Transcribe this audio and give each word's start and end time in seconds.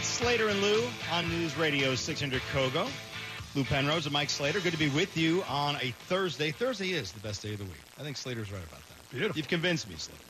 It's 0.00 0.08
Slater 0.08 0.48
and 0.48 0.62
Lou 0.62 0.82
on 1.12 1.28
News 1.28 1.58
Radio 1.58 1.94
600 1.94 2.40
Kogo. 2.54 2.88
Lou 3.54 3.64
Penrose 3.64 4.06
and 4.06 4.14
Mike 4.14 4.30
Slater. 4.30 4.58
Good 4.58 4.72
to 4.72 4.78
be 4.78 4.88
with 4.88 5.14
you 5.14 5.42
on 5.42 5.76
a 5.76 5.90
Thursday. 6.08 6.52
Thursday 6.52 6.92
is 6.92 7.12
the 7.12 7.20
best 7.20 7.42
day 7.42 7.52
of 7.52 7.58
the 7.58 7.66
week. 7.66 7.82
I 7.98 8.02
think 8.02 8.16
Slater's 8.16 8.50
right 8.50 8.62
about 8.62 8.80
that. 8.88 9.10
Beautiful. 9.10 9.36
You've 9.36 9.48
convinced 9.48 9.90
me, 9.90 9.96
Slater. 9.98 10.22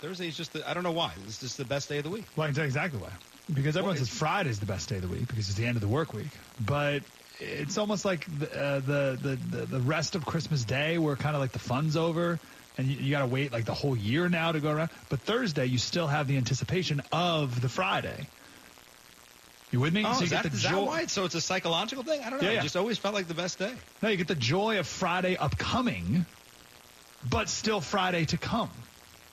Thursday 0.00 0.28
is 0.28 0.36
just, 0.38 0.54
the, 0.54 0.66
I 0.66 0.72
don't 0.72 0.82
know 0.82 0.92
why. 0.92 1.12
It's 1.26 1.40
just 1.40 1.58
the 1.58 1.66
best 1.66 1.90
day 1.90 1.98
of 1.98 2.04
the 2.04 2.10
week. 2.10 2.24
Well, 2.36 2.44
I 2.44 2.48
can 2.48 2.54
tell 2.54 2.64
you 2.64 2.68
exactly 2.68 3.00
why. 3.00 3.10
Because 3.52 3.76
everyone 3.76 3.96
Well, 3.96 4.06
says 4.06 4.46
is 4.46 4.60
the 4.60 4.66
best 4.66 4.88
day 4.88 4.96
of 4.96 5.02
the 5.02 5.08
week 5.08 5.28
because 5.28 5.50
it's 5.50 5.58
the 5.58 5.66
end 5.66 5.76
of 5.76 5.82
the 5.82 5.88
work 5.88 6.14
week. 6.14 6.30
But 6.64 7.02
it's 7.38 7.76
almost 7.76 8.06
like 8.06 8.24
the, 8.38 8.50
uh, 8.58 8.80
the, 8.80 9.18
the, 9.20 9.56
the, 9.58 9.66
the 9.66 9.80
rest 9.80 10.14
of 10.14 10.24
Christmas 10.24 10.64
Day 10.64 10.96
where 10.96 11.16
kind 11.16 11.36
of 11.36 11.42
like 11.42 11.52
the 11.52 11.58
fun's 11.58 11.98
over 11.98 12.40
and 12.78 12.86
you, 12.86 12.96
you 12.96 13.10
got 13.10 13.20
to 13.20 13.26
wait 13.26 13.52
like 13.52 13.66
the 13.66 13.74
whole 13.74 13.94
year 13.94 14.30
now 14.30 14.52
to 14.52 14.60
go 14.60 14.70
around. 14.70 14.88
But 15.10 15.20
Thursday, 15.20 15.66
you 15.66 15.76
still 15.76 16.06
have 16.06 16.28
the 16.28 16.38
anticipation 16.38 17.02
of 17.12 17.60
the 17.60 17.68
Friday. 17.68 18.26
You 19.70 19.80
with 19.80 19.92
me? 19.92 20.02
Oh, 20.06 20.14
so 20.14 20.24
is, 20.24 20.30
that, 20.30 20.44
the 20.44 20.48
is 20.50 20.62
that 20.62 20.80
why? 20.80 21.06
So 21.06 21.24
it's 21.24 21.34
a 21.34 21.40
psychological 21.40 22.02
thing? 22.02 22.22
I 22.22 22.30
don't 22.30 22.42
know. 22.42 22.50
Yeah, 22.50 22.60
It 22.60 22.62
just 22.62 22.76
always 22.76 22.96
felt 22.96 23.14
like 23.14 23.28
the 23.28 23.34
best 23.34 23.58
day. 23.58 23.72
No, 24.02 24.08
you 24.08 24.16
get 24.16 24.28
the 24.28 24.34
joy 24.34 24.78
of 24.78 24.86
Friday 24.86 25.36
upcoming, 25.36 26.24
but 27.28 27.48
still 27.48 27.80
Friday 27.80 28.24
to 28.26 28.38
come. 28.38 28.70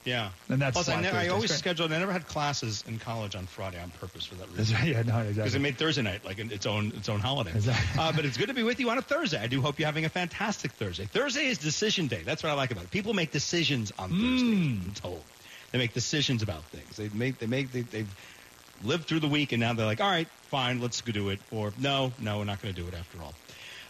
Yeah. 0.03 0.29
And 0.49 0.61
that's 0.61 0.75
Plus, 0.75 0.89
I, 0.89 1.01
ne- 1.01 1.09
I 1.09 1.29
always 1.29 1.49
great. 1.49 1.57
scheduled, 1.57 1.91
I 1.91 1.97
never 1.97 2.11
had 2.11 2.27
classes 2.27 2.83
in 2.87 2.99
college 2.99 3.35
on 3.35 3.47
Friday 3.47 3.79
on 3.81 3.89
purpose 3.89 4.25
for 4.25 4.35
that 4.35 4.49
reason. 4.51 4.77
Yeah, 4.85 5.01
no, 5.01 5.17
exactly. 5.19 5.33
Because 5.33 5.55
it 5.55 5.59
made 5.59 5.77
Thursday 5.79 6.03
night 6.03 6.23
like 6.23 6.37
its 6.37 6.65
own 6.67 6.91
its 6.95 7.09
own 7.09 7.19
holiday. 7.21 7.51
Exactly. 7.51 7.99
Uh, 7.99 8.11
but 8.11 8.23
it's 8.25 8.37
good 8.37 8.49
to 8.49 8.53
be 8.53 8.61
with 8.61 8.79
you 8.79 8.89
on 8.91 8.99
a 8.99 9.01
Thursday. 9.01 9.39
I 9.39 9.47
do 9.47 9.61
hope 9.61 9.79
you're 9.79 9.87
having 9.87 10.05
a 10.05 10.09
fantastic 10.09 10.73
Thursday. 10.73 11.05
Thursday 11.05 11.45
is 11.47 11.57
decision 11.57 12.07
day. 12.07 12.21
That's 12.23 12.43
what 12.43 12.51
I 12.51 12.53
like 12.53 12.71
about 12.71 12.83
it. 12.83 12.91
People 12.91 13.13
make 13.13 13.31
decisions 13.31 13.91
on 13.97 14.11
Thursday. 14.11 14.47
I'm 14.85 14.93
told 14.93 15.23
they 15.71 15.79
make 15.79 15.93
decisions 15.93 16.43
about 16.43 16.63
things. 16.65 16.97
They 16.97 17.09
make 17.09 17.39
they 17.39 17.47
make 17.47 17.71
they, 17.71 17.81
they've 17.81 18.15
lived 18.83 19.07
through 19.07 19.19
the 19.21 19.27
week 19.27 19.51
and 19.51 19.59
now 19.59 19.73
they're 19.73 19.85
like, 19.85 20.01
all 20.01 20.09
right, 20.09 20.27
fine, 20.49 20.79
let's 20.81 21.01
go 21.01 21.11
do 21.11 21.29
it. 21.29 21.39
Or 21.51 21.73
no, 21.77 22.13
no, 22.19 22.39
we're 22.39 22.45
not 22.45 22.61
going 22.61 22.73
to 22.73 22.81
do 22.81 22.87
it 22.87 22.93
after 22.93 23.21
all. 23.21 23.33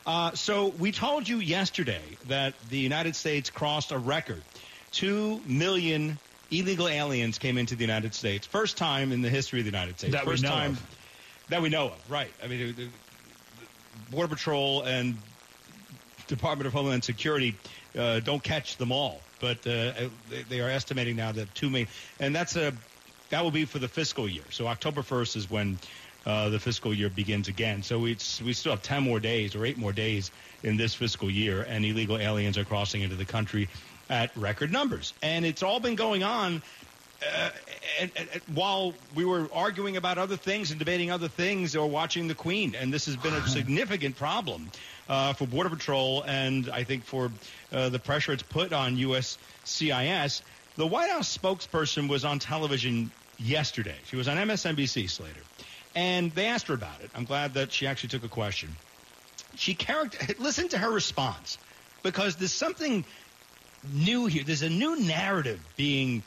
Uh, 0.05 0.31
so 0.35 0.67
we 0.67 0.91
told 0.91 1.27
you 1.27 1.39
yesterday 1.39 2.17
that 2.27 2.53
the 2.69 2.77
United 2.77 3.15
States 3.15 3.49
crossed 3.49 3.91
a 3.91 3.97
record. 3.97 4.43
Two 4.91 5.41
million 5.47 6.19
illegal 6.51 6.87
aliens 6.87 7.39
came 7.39 7.57
into 7.57 7.75
the 7.75 7.83
United 7.83 8.13
States. 8.13 8.45
First 8.45 8.77
time 8.77 9.11
in 9.11 9.21
the 9.21 9.29
history 9.29 9.59
of 9.59 9.65
the 9.65 9.71
United 9.71 9.97
States. 9.97 10.13
That 10.13 10.25
we 10.25 10.33
First 10.33 10.43
know 10.43 10.49
time 10.49 10.71
of. 10.71 10.81
that 11.49 11.61
we 11.61 11.69
know 11.69 11.87
of. 11.87 12.11
Right. 12.11 12.31
I 12.43 12.47
mean, 12.47 12.75
the- 12.75 12.83
the 12.85 12.89
Border 14.11 14.35
Patrol 14.35 14.83
and 14.83 15.17
Department 16.27 16.67
of 16.67 16.73
Homeland 16.73 17.03
Security 17.03 17.55
uh, 17.97 18.19
don't 18.19 18.43
catch 18.43 18.77
them 18.77 18.91
all, 18.91 19.21
but 19.39 19.57
uh, 19.65 19.93
they, 20.29 20.43
they 20.49 20.59
are 20.61 20.69
estimating 20.69 21.15
now 21.15 21.31
that 21.31 21.53
two 21.55 21.69
million, 21.69 21.87
and 22.19 22.35
that's 22.35 22.55
a 22.55 22.73
that 23.35 23.43
will 23.43 23.51
be 23.51 23.65
for 23.65 23.79
the 23.79 23.89
fiscal 23.89 24.29
year. 24.29 24.45
So 24.49 24.65
October 24.67 25.01
1st 25.01 25.35
is 25.35 25.49
when 25.49 25.77
uh, 26.25 26.47
the 26.47 26.57
fiscal 26.57 26.93
year 26.93 27.09
begins 27.09 27.49
again. 27.49 27.83
So 27.83 27.99
we 27.99 28.17
we 28.45 28.53
still 28.53 28.71
have 28.71 28.81
10 28.81 29.03
more 29.03 29.19
days 29.19 29.55
or 29.55 29.65
eight 29.65 29.77
more 29.77 29.91
days 29.91 30.31
in 30.63 30.77
this 30.77 30.95
fiscal 30.95 31.29
year, 31.29 31.61
and 31.67 31.83
illegal 31.83 32.17
aliens 32.17 32.57
are 32.57 32.63
crossing 32.63 33.01
into 33.01 33.17
the 33.17 33.25
country 33.25 33.67
at 34.09 34.31
record 34.37 34.71
numbers, 34.71 35.13
and 35.21 35.45
it's 35.45 35.63
all 35.63 35.81
been 35.81 35.95
going 35.95 36.23
on 36.23 36.61
uh, 37.21 37.49
and, 37.99 38.11
and, 38.15 38.29
and 38.31 38.41
while 38.55 38.93
we 39.15 39.25
were 39.25 39.49
arguing 39.53 39.97
about 39.97 40.17
other 40.17 40.37
things 40.37 40.71
and 40.71 40.79
debating 40.79 41.11
other 41.11 41.27
things 41.27 41.75
or 41.75 41.89
watching 41.89 42.27
the 42.27 42.35
Queen, 42.35 42.73
and 42.75 42.93
this 42.93 43.05
has 43.05 43.17
been 43.17 43.33
a 43.33 43.47
significant 43.59 44.15
problem 44.15 44.69
uh, 45.09 45.33
for 45.33 45.45
Border 45.45 45.69
Patrol, 45.69 46.23
and 46.23 46.69
I 46.69 46.83
think 46.83 47.03
for 47.03 47.31
uh, 47.73 47.89
the 47.89 47.99
pressure 47.99 48.31
it's 48.31 48.43
put 48.43 48.71
on 48.71 48.95
USCIS. 48.97 50.41
The 50.77 50.85
White 50.85 51.09
House 51.09 51.37
spokesperson 51.37 52.09
was 52.09 52.25
on 52.25 52.39
television 52.39 53.11
yesterday. 53.37 53.95
She 54.05 54.15
was 54.15 54.27
on 54.27 54.37
MSNBC, 54.37 55.09
Slater, 55.09 55.41
and 55.95 56.33
they 56.33 56.47
asked 56.47 56.67
her 56.67 56.73
about 56.73 57.01
it. 57.01 57.09
I'm 57.15 57.25
glad 57.25 57.55
that 57.55 57.71
she 57.71 57.87
actually 57.87 58.09
took 58.09 58.23
a 58.23 58.29
question. 58.29 58.75
She 59.55 59.73
character 59.73 60.33
listen 60.39 60.69
to 60.69 60.77
her 60.77 60.91
response 60.91 61.57
because 62.03 62.35
there's 62.35 62.53
something 62.53 63.05
new 63.93 64.25
here. 64.25 64.43
There's 64.43 64.61
a 64.61 64.69
new 64.69 64.99
narrative 64.99 65.59
being 65.75 66.23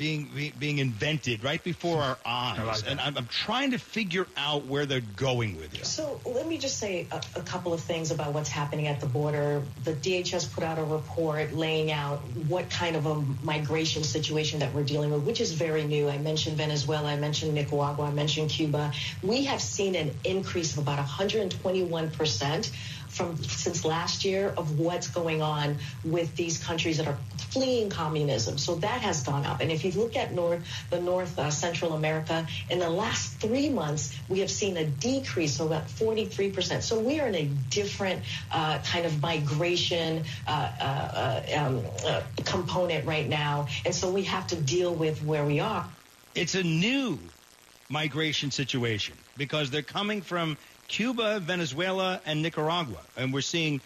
being 0.00 0.30
be- 0.34 0.54
being 0.58 0.78
invented 0.78 1.44
right 1.44 1.62
before 1.62 1.98
our 1.98 2.16
eyes, 2.24 2.82
like 2.82 2.90
and 2.90 2.98
I'm, 2.98 3.18
I'm 3.18 3.26
trying 3.26 3.72
to 3.72 3.78
figure 3.78 4.26
out 4.34 4.64
where 4.64 4.86
they're 4.86 5.02
going 5.02 5.58
with 5.58 5.74
it. 5.74 5.84
So 5.84 6.18
let 6.24 6.48
me 6.48 6.56
just 6.56 6.78
say 6.78 7.06
a, 7.12 7.20
a 7.36 7.42
couple 7.42 7.74
of 7.74 7.82
things 7.82 8.10
about 8.10 8.32
what's 8.32 8.48
happening 8.48 8.86
at 8.86 8.98
the 9.00 9.06
border. 9.06 9.62
The 9.84 9.92
DHS 9.92 10.54
put 10.54 10.64
out 10.64 10.78
a 10.78 10.84
report 10.84 11.52
laying 11.52 11.92
out 11.92 12.20
what 12.48 12.70
kind 12.70 12.96
of 12.96 13.04
a 13.04 13.16
migration 13.44 14.02
situation 14.02 14.60
that 14.60 14.72
we're 14.72 14.84
dealing 14.84 15.10
with, 15.10 15.24
which 15.24 15.38
is 15.38 15.52
very 15.52 15.84
new. 15.84 16.08
I 16.08 16.16
mentioned 16.16 16.56
Venezuela, 16.56 17.12
I 17.12 17.16
mentioned 17.16 17.52
Nicaragua, 17.52 18.06
I 18.06 18.12
mentioned 18.12 18.48
Cuba. 18.48 18.92
We 19.22 19.44
have 19.44 19.60
seen 19.60 19.96
an 19.96 20.14
increase 20.24 20.72
of 20.72 20.78
about 20.78 20.96
121 20.96 22.10
percent 22.12 22.72
from 23.10 23.36
since 23.42 23.84
last 23.84 24.24
year 24.24 24.48
of 24.56 24.78
what's 24.78 25.08
going 25.08 25.42
on 25.42 25.76
with 26.04 26.34
these 26.36 26.62
countries 26.62 26.98
that 26.98 27.08
are 27.08 27.18
fleeing 27.50 27.90
communism. 27.90 28.56
So 28.56 28.76
that 28.76 29.02
has 29.02 29.22
gone 29.22 29.44
up. 29.44 29.60
And 29.60 29.70
if 29.70 29.84
you 29.84 29.90
look 29.92 30.16
at 30.16 30.32
North, 30.32 30.62
the 30.90 31.00
North 31.00 31.38
uh, 31.38 31.50
Central 31.50 31.92
America, 31.92 32.46
in 32.70 32.78
the 32.78 32.88
last 32.88 33.34
three 33.40 33.68
months, 33.68 34.16
we 34.28 34.40
have 34.40 34.50
seen 34.50 34.76
a 34.76 34.84
decrease 34.84 35.58
of 35.58 35.66
about 35.66 35.88
43%. 35.88 36.82
So 36.82 37.00
we 37.00 37.20
are 37.20 37.26
in 37.26 37.34
a 37.34 37.44
different 37.70 38.22
uh, 38.52 38.78
kind 38.84 39.04
of 39.04 39.20
migration 39.20 40.24
uh, 40.46 40.50
uh, 40.80 41.42
um, 41.58 41.84
uh, 42.06 42.22
component 42.44 43.06
right 43.06 43.28
now. 43.28 43.66
And 43.84 43.94
so 43.94 44.10
we 44.10 44.22
have 44.24 44.46
to 44.48 44.56
deal 44.56 44.94
with 44.94 45.22
where 45.24 45.44
we 45.44 45.60
are. 45.60 45.88
It's 46.34 46.54
a 46.54 46.62
new 46.62 47.18
migration 47.88 48.52
situation 48.52 49.16
because 49.36 49.70
they're 49.70 49.82
coming 49.82 50.22
from 50.22 50.56
Cuba, 50.90 51.38
Venezuela, 51.40 52.20
and 52.26 52.42
Nicaragua, 52.42 52.98
and 53.16 53.32
we're 53.32 53.40
seeing 53.42 53.80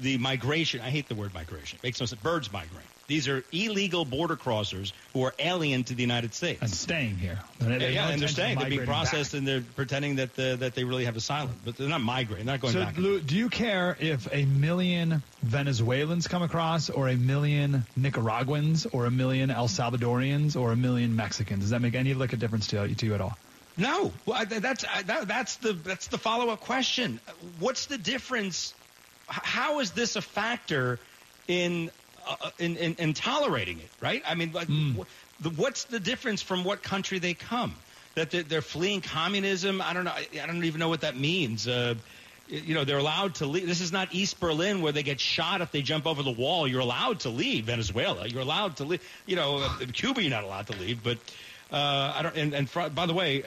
the 0.00 0.18
migration. 0.18 0.80
I 0.80 0.90
hate 0.90 1.08
the 1.08 1.14
word 1.14 1.32
migration. 1.32 1.78
It 1.80 1.86
makes 1.86 2.00
no 2.00 2.06
sense. 2.06 2.20
Birds 2.20 2.52
migrate. 2.52 2.84
These 3.06 3.26
are 3.28 3.42
illegal 3.52 4.04
border 4.04 4.36
crossers 4.36 4.92
who 5.14 5.22
are 5.24 5.32
alien 5.38 5.84
to 5.84 5.94
the 5.94 6.02
United 6.02 6.34
States. 6.34 6.60
and 6.60 6.70
staying 6.70 7.16
here. 7.16 7.38
They- 7.58 7.70
Yeah, 7.70 7.78
they 7.78 7.92
yeah, 7.94 8.08
and 8.10 8.20
they're 8.20 8.28
staying. 8.28 8.58
They're 8.58 8.68
being 8.68 8.80
migrating 8.80 8.94
back. 8.94 9.08
processed, 9.10 9.34
and 9.34 9.48
they're 9.48 9.62
pretending 9.62 10.16
that 10.16 10.38
uh, 10.38 10.56
that 10.56 10.74
they 10.74 10.84
really 10.84 11.04
have 11.06 11.16
asylum, 11.16 11.54
but 11.64 11.76
they're 11.76 11.88
not 11.88 12.02
migrating. 12.02 12.44
They're 12.46 12.54
not 12.56 12.60
going 12.60 12.74
So, 12.74 12.80
back. 12.84 12.98
Lou, 12.98 13.20
do 13.20 13.34
you 13.36 13.48
care 13.48 13.96
if 13.98 14.28
a 14.32 14.44
million 14.44 15.22
Venezuelans 15.42 16.26
come 16.28 16.42
across, 16.42 16.90
or 16.90 17.08
a 17.08 17.16
million 17.16 17.86
Nicaraguans, 17.96 18.84
or 18.92 19.06
a 19.06 19.10
million 19.10 19.50
El 19.50 19.68
Salvadorians, 19.68 20.54
or 20.60 20.72
a 20.72 20.76
million 20.76 21.16
Mexicans? 21.16 21.60
Does 21.60 21.70
that 21.70 21.80
make 21.80 21.94
any 21.94 22.12
lick 22.14 22.32
of 22.34 22.40
difference 22.40 22.66
to 22.68 22.94
to 22.94 23.06
you 23.06 23.14
at 23.14 23.20
all? 23.22 23.36
No, 23.78 24.12
well, 24.26 24.36
I- 24.38 24.44
that's 24.44 24.84
I- 24.84 25.02
that, 25.02 25.28
that's 25.28 25.56
the 25.56 25.72
that's 25.72 26.08
the 26.08 26.18
follow 26.18 26.50
up 26.50 26.60
question. 26.60 27.20
What's 27.60 27.86
the 27.86 27.96
difference? 27.96 28.74
How 29.28 29.78
is 29.80 29.92
this 29.92 30.16
a 30.16 30.22
factor 30.22 30.98
in 31.46 31.90
uh, 32.26 32.50
in, 32.58 32.76
in 32.76 32.94
in 32.98 33.14
tolerating 33.14 33.78
it? 33.78 33.88
Right? 34.00 34.22
I 34.26 34.34
mean, 34.34 34.52
like, 34.52 34.68
the, 35.40 35.50
what's 35.50 35.84
the 35.84 36.00
difference 36.00 36.42
from 36.42 36.64
what 36.64 36.82
country 36.82 37.18
they 37.20 37.34
come? 37.34 37.74
That 38.16 38.30
they're, 38.32 38.42
they're 38.42 38.62
fleeing 38.62 39.00
communism? 39.00 39.80
I 39.80 39.92
don't 39.92 40.04
know. 40.04 40.10
I, 40.10 40.26
I 40.42 40.46
don't 40.46 40.64
even 40.64 40.80
know 40.80 40.88
what 40.88 41.02
that 41.02 41.16
means. 41.16 41.68
Uh, 41.68 41.94
you 42.48 42.74
know, 42.74 42.84
they're 42.84 42.98
allowed 42.98 43.36
to 43.36 43.46
leave. 43.46 43.66
This 43.66 43.82
is 43.82 43.92
not 43.92 44.08
East 44.12 44.40
Berlin 44.40 44.80
where 44.80 44.90
they 44.90 45.02
get 45.04 45.20
shot 45.20 45.60
if 45.60 45.70
they 45.70 45.82
jump 45.82 46.06
over 46.06 46.22
the 46.22 46.30
wall. 46.32 46.66
You're 46.66 46.80
allowed 46.80 47.20
to 47.20 47.28
leave 47.28 47.66
Venezuela. 47.66 48.26
You're 48.26 48.40
allowed 48.40 48.78
to 48.78 48.84
leave. 48.84 49.02
You 49.26 49.36
know, 49.36 49.58
uh, 49.58 49.68
Cuba, 49.92 50.22
you're 50.22 50.30
not 50.30 50.44
allowed 50.44 50.66
to 50.68 50.72
leave. 50.80 51.04
But 51.04 51.18
uh, 51.70 52.14
I 52.16 52.22
don't. 52.22 52.34
And, 52.36 52.54
and 52.54 52.68
fr- 52.68 52.88
by 52.88 53.04
the 53.06 53.12
way, 53.14 53.44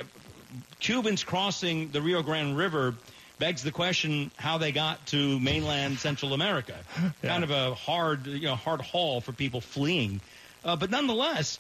Cubans 0.80 1.24
crossing 1.24 1.90
the 1.90 2.02
Rio 2.02 2.22
Grande 2.22 2.58
River 2.58 2.96
begs 3.40 3.64
the 3.64 3.72
question 3.72 4.32
how 4.38 4.58
they 4.58 4.72
got 4.72 5.06
to 5.08 5.40
mainland 5.40 6.00
Central 6.00 6.34
America. 6.34 6.76
Kind 7.22 7.44
of 7.44 7.52
a 7.52 7.74
hard, 7.74 8.28
you 8.28 8.48
know, 8.48 8.56
hard 8.56 8.82
haul 8.82 9.22
for 9.22 9.32
people 9.32 9.62
fleeing. 9.62 10.22
Uh, 10.64 10.76
but 10.76 10.92
nonetheless, 10.92 11.60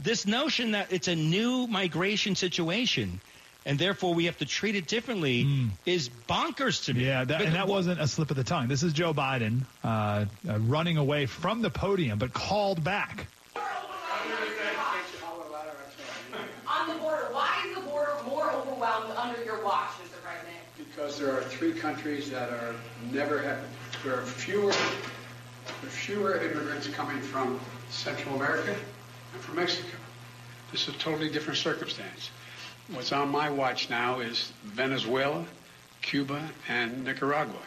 this 0.00 0.26
notion 0.26 0.72
that 0.72 0.92
it's 0.92 1.08
a 1.08 1.16
new 1.16 1.66
migration 1.66 2.34
situation 2.34 3.20
and 3.68 3.78
therefore 3.78 4.14
we 4.14 4.24
have 4.24 4.38
to 4.38 4.46
treat 4.46 4.76
it 4.76 4.86
differently 4.86 5.46
is 5.84 6.08
bonkers 6.28 6.86
to 6.86 6.94
me. 6.94 7.04
Yeah, 7.04 7.24
that, 7.24 7.42
and 7.42 7.54
that 7.54 7.68
wasn't 7.68 8.00
a 8.00 8.08
slip 8.08 8.30
of 8.30 8.36
the 8.36 8.44
tongue. 8.44 8.66
This 8.68 8.82
is 8.82 8.94
Joe 8.94 9.12
Biden 9.12 9.62
uh, 9.84 10.24
uh, 10.48 10.58
running 10.60 10.96
away 10.96 11.26
from 11.26 11.60
the 11.60 11.70
podium, 11.70 12.18
but 12.18 12.32
called 12.32 12.82
back. 12.82 13.26
On 16.66 16.88
the 16.88 16.94
border, 16.94 17.28
why 17.32 17.64
is 17.68 17.74
the 17.74 17.82
border 17.82 18.12
more 18.26 18.50
overwhelmed 18.50 19.12
under 19.16 19.44
your 19.44 19.56
Because 20.76 21.18
there 21.18 21.32
are 21.32 21.42
three 21.42 21.72
countries 21.72 22.30
that 22.30 22.50
are 22.50 22.74
never 23.12 23.42
have, 23.42 23.58
there 24.04 24.14
are 24.14 24.22
fewer, 24.22 24.70
there 24.70 25.84
are 25.84 25.90
fewer 25.90 26.36
immigrants 26.36 26.88
coming 26.88 27.20
from 27.20 27.60
Central 27.90 28.36
America 28.36 28.74
and 29.34 29.42
from 29.42 29.56
Mexico. 29.56 29.96
This 30.72 30.88
is 30.88 30.94
a 30.94 30.98
totally 30.98 31.30
different 31.30 31.58
circumstance. 31.58 32.30
What's 32.92 33.12
on 33.12 33.28
my 33.28 33.50
watch 33.50 33.90
now 33.90 34.20
is 34.20 34.52
Venezuela, 34.64 35.44
Cuba, 36.00 36.50
and 36.68 37.04
Nicaragua. 37.04 37.62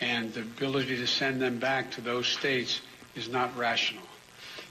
And 0.00 0.32
the 0.32 0.40
ability 0.40 0.96
to 0.96 1.06
send 1.06 1.42
them 1.42 1.58
back 1.58 1.90
to 1.92 2.00
those 2.00 2.26
states 2.26 2.80
is 3.14 3.28
not 3.28 3.56
rational. 3.56 4.02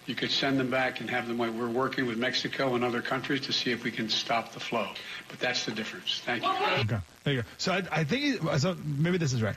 You 0.09 0.15
could 0.15 0.31
send 0.31 0.59
them 0.59 0.71
back 0.71 1.01
and 1.01 1.09
have 1.09 1.27
them. 1.27 1.37
wait. 1.37 1.53
We're 1.53 1.69
working 1.69 2.07
with 2.07 2.17
Mexico 2.17 2.73
and 2.73 2.83
other 2.83 3.01
countries 3.01 3.41
to 3.41 3.53
see 3.53 3.71
if 3.71 3.83
we 3.83 3.91
can 3.91 4.09
stop 4.09 4.53
the 4.53 4.59
flow. 4.59 4.87
But 5.29 5.39
that's 5.39 5.65
the 5.65 5.71
difference. 5.71 6.19
Thank 6.25 6.43
you. 6.43 6.49
Okay, 6.49 6.97
there 7.23 7.33
you 7.35 7.41
go. 7.43 7.47
So 7.59 7.73
I, 7.73 7.83
I 7.91 8.03
think 8.03 8.41
so 8.57 8.75
maybe 8.83 9.19
this 9.19 9.33
is 9.33 9.43
right. 9.43 9.55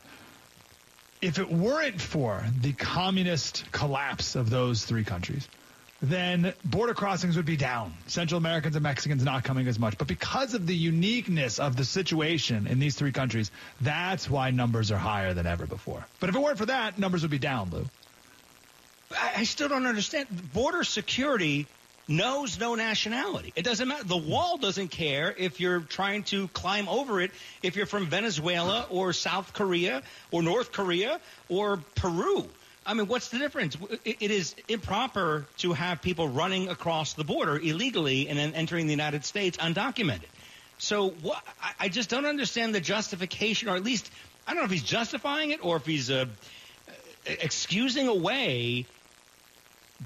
If 1.22 1.38
it 1.38 1.50
weren't 1.50 2.00
for 2.00 2.44
the 2.60 2.74
communist 2.74 3.64
collapse 3.72 4.34
of 4.34 4.50
those 4.50 4.84
three 4.84 5.04
countries, 5.04 5.48
then 6.02 6.52
border 6.64 6.94
crossings 6.94 7.36
would 7.36 7.46
be 7.46 7.56
down. 7.56 7.94
Central 8.08 8.36
Americans 8.36 8.76
and 8.76 8.82
Mexicans 8.82 9.24
not 9.24 9.44
coming 9.44 9.68
as 9.68 9.78
much. 9.78 9.96
But 9.96 10.08
because 10.08 10.52
of 10.52 10.66
the 10.66 10.74
uniqueness 10.74 11.60
of 11.60 11.76
the 11.76 11.84
situation 11.84 12.66
in 12.66 12.78
these 12.78 12.96
three 12.96 13.12
countries, 13.12 13.50
that's 13.80 14.28
why 14.28 14.50
numbers 14.50 14.90
are 14.90 14.98
higher 14.98 15.32
than 15.32 15.46
ever 15.46 15.64
before. 15.64 16.04
But 16.20 16.28
if 16.28 16.36
it 16.36 16.40
weren't 16.40 16.58
for 16.58 16.66
that, 16.66 16.98
numbers 16.98 17.22
would 17.22 17.30
be 17.30 17.38
down, 17.38 17.70
Lou. 17.70 17.86
I, 19.18 19.44
still 19.44 19.68
don't 19.68 19.86
understand. 19.86 20.26
Border 20.52 20.84
security 20.84 21.66
knows 22.08 22.58
no 22.58 22.74
nationality. 22.74 23.52
It 23.56 23.62
doesn't 23.62 23.86
matter. 23.88 24.04
The 24.04 24.16
wall 24.16 24.58
doesn't 24.58 24.88
care 24.88 25.34
if 25.36 25.60
you're 25.60 25.80
trying 25.80 26.24
to 26.24 26.48
climb 26.48 26.88
over 26.88 27.20
it, 27.20 27.30
if 27.62 27.76
you're 27.76 27.86
from 27.86 28.06
Venezuela 28.06 28.86
or 28.90 29.12
South 29.12 29.52
Korea 29.52 30.02
or 30.30 30.42
North 30.42 30.72
Korea 30.72 31.20
or 31.48 31.78
Peru. 31.94 32.46
I 32.84 32.94
mean, 32.94 33.06
what's 33.06 33.28
the 33.28 33.38
difference? 33.38 33.76
It, 34.04 34.30
is 34.30 34.56
improper 34.66 35.46
to 35.58 35.72
have 35.72 36.02
people 36.02 36.28
running 36.28 36.68
across 36.68 37.12
the 37.12 37.22
border 37.22 37.56
illegally 37.56 38.28
and 38.28 38.36
then 38.36 38.54
entering 38.54 38.86
the 38.86 38.92
United 38.92 39.24
States 39.24 39.56
undocumented. 39.58 40.28
So 40.78 41.10
what, 41.10 41.40
I, 41.62 41.72
I 41.84 41.88
just 41.88 42.10
don't 42.10 42.26
understand 42.26 42.74
the 42.74 42.80
justification, 42.80 43.68
or 43.68 43.76
at 43.76 43.84
least 43.84 44.10
I 44.46 44.52
don't 44.52 44.62
know 44.62 44.64
if 44.64 44.72
he's 44.72 44.82
justifying 44.82 45.52
it 45.52 45.64
or 45.64 45.76
if 45.76 45.86
he's 45.86 46.10
uh, 46.10 46.26
excusing 47.24 48.08
away 48.08 48.86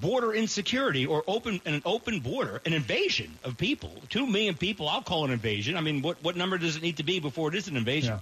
border 0.01 0.33
insecurity 0.33 1.07
or 1.07 1.25
open 1.27 1.61
an 1.65 1.83
open 1.85 2.21
border, 2.21 2.61
an 2.65 2.73
invasion 2.73 3.39
of 3.45 3.57
people, 3.57 3.93
two 4.09 4.27
million 4.27 4.55
people. 4.55 4.89
I'll 4.89 5.03
call 5.03 5.25
it 5.25 5.29
an 5.29 5.33
invasion. 5.33 5.77
I 5.77 5.81
mean, 5.81 6.03
what 6.03 6.23
what 6.23 6.37
number 6.37 6.59
does 6.59 6.77
it 6.77 6.83
need 6.83 6.99
to 6.99 7.03
be 7.03 7.21
before 7.21 7.49
it 7.49 7.55
is 7.55 7.69
an 7.69 7.77
invasion? 7.77 8.19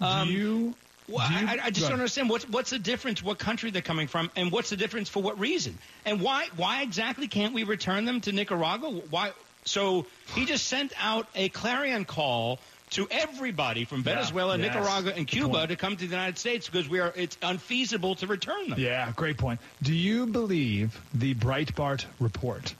Yeah. 0.00 0.06
Do 0.14 0.22
um, 0.22 0.28
you? 0.30 0.74
Well, 1.08 1.26
do 1.26 1.34
you- 1.34 1.46
I, 1.46 1.58
I 1.64 1.70
just 1.70 1.88
don't 1.88 1.98
understand 1.98 2.28
what's 2.28 2.48
what's 2.48 2.70
the 2.70 2.78
difference, 2.78 3.22
what 3.22 3.38
country 3.38 3.70
they're 3.70 3.82
coming 3.82 4.08
from, 4.08 4.30
and 4.36 4.52
what's 4.52 4.70
the 4.70 4.76
difference 4.76 5.08
for 5.08 5.22
what 5.22 5.38
reason, 5.38 5.78
and 6.04 6.20
why 6.20 6.48
why 6.56 6.82
exactly 6.82 7.28
can't 7.28 7.54
we 7.54 7.64
return 7.64 8.04
them 8.04 8.20
to 8.22 8.32
Nicaragua? 8.32 8.90
Why? 9.10 9.32
So 9.64 10.06
he 10.34 10.46
just 10.46 10.66
sent 10.66 10.92
out 10.98 11.26
a 11.34 11.48
clarion 11.48 12.04
call 12.04 12.58
to 12.90 13.06
everybody 13.10 13.84
from 13.84 13.98
Yeah, 13.98 14.14
Venezuela, 14.14 14.56
yes. 14.56 14.66
Nicaragua, 14.74 15.12
and 15.16 15.26
Cuba 15.26 15.66
to 15.66 15.76
come 15.76 15.96
to 15.96 16.04
the 16.04 16.10
United 16.10 16.38
States 16.38 16.68
because 16.68 16.88
we 16.88 17.00
are 17.00 17.12
it's 17.16 17.36
unfeasible 17.42 18.14
to 18.16 18.26
return 18.26 18.70
them. 18.70 18.78
Yeah, 18.80 19.12
great 19.16 19.38
point. 19.38 19.60
Do 19.82 19.94
you 19.94 20.26
believe 20.26 21.00
the 21.14 21.34
Breitbart 21.34 22.04
report 22.20 22.74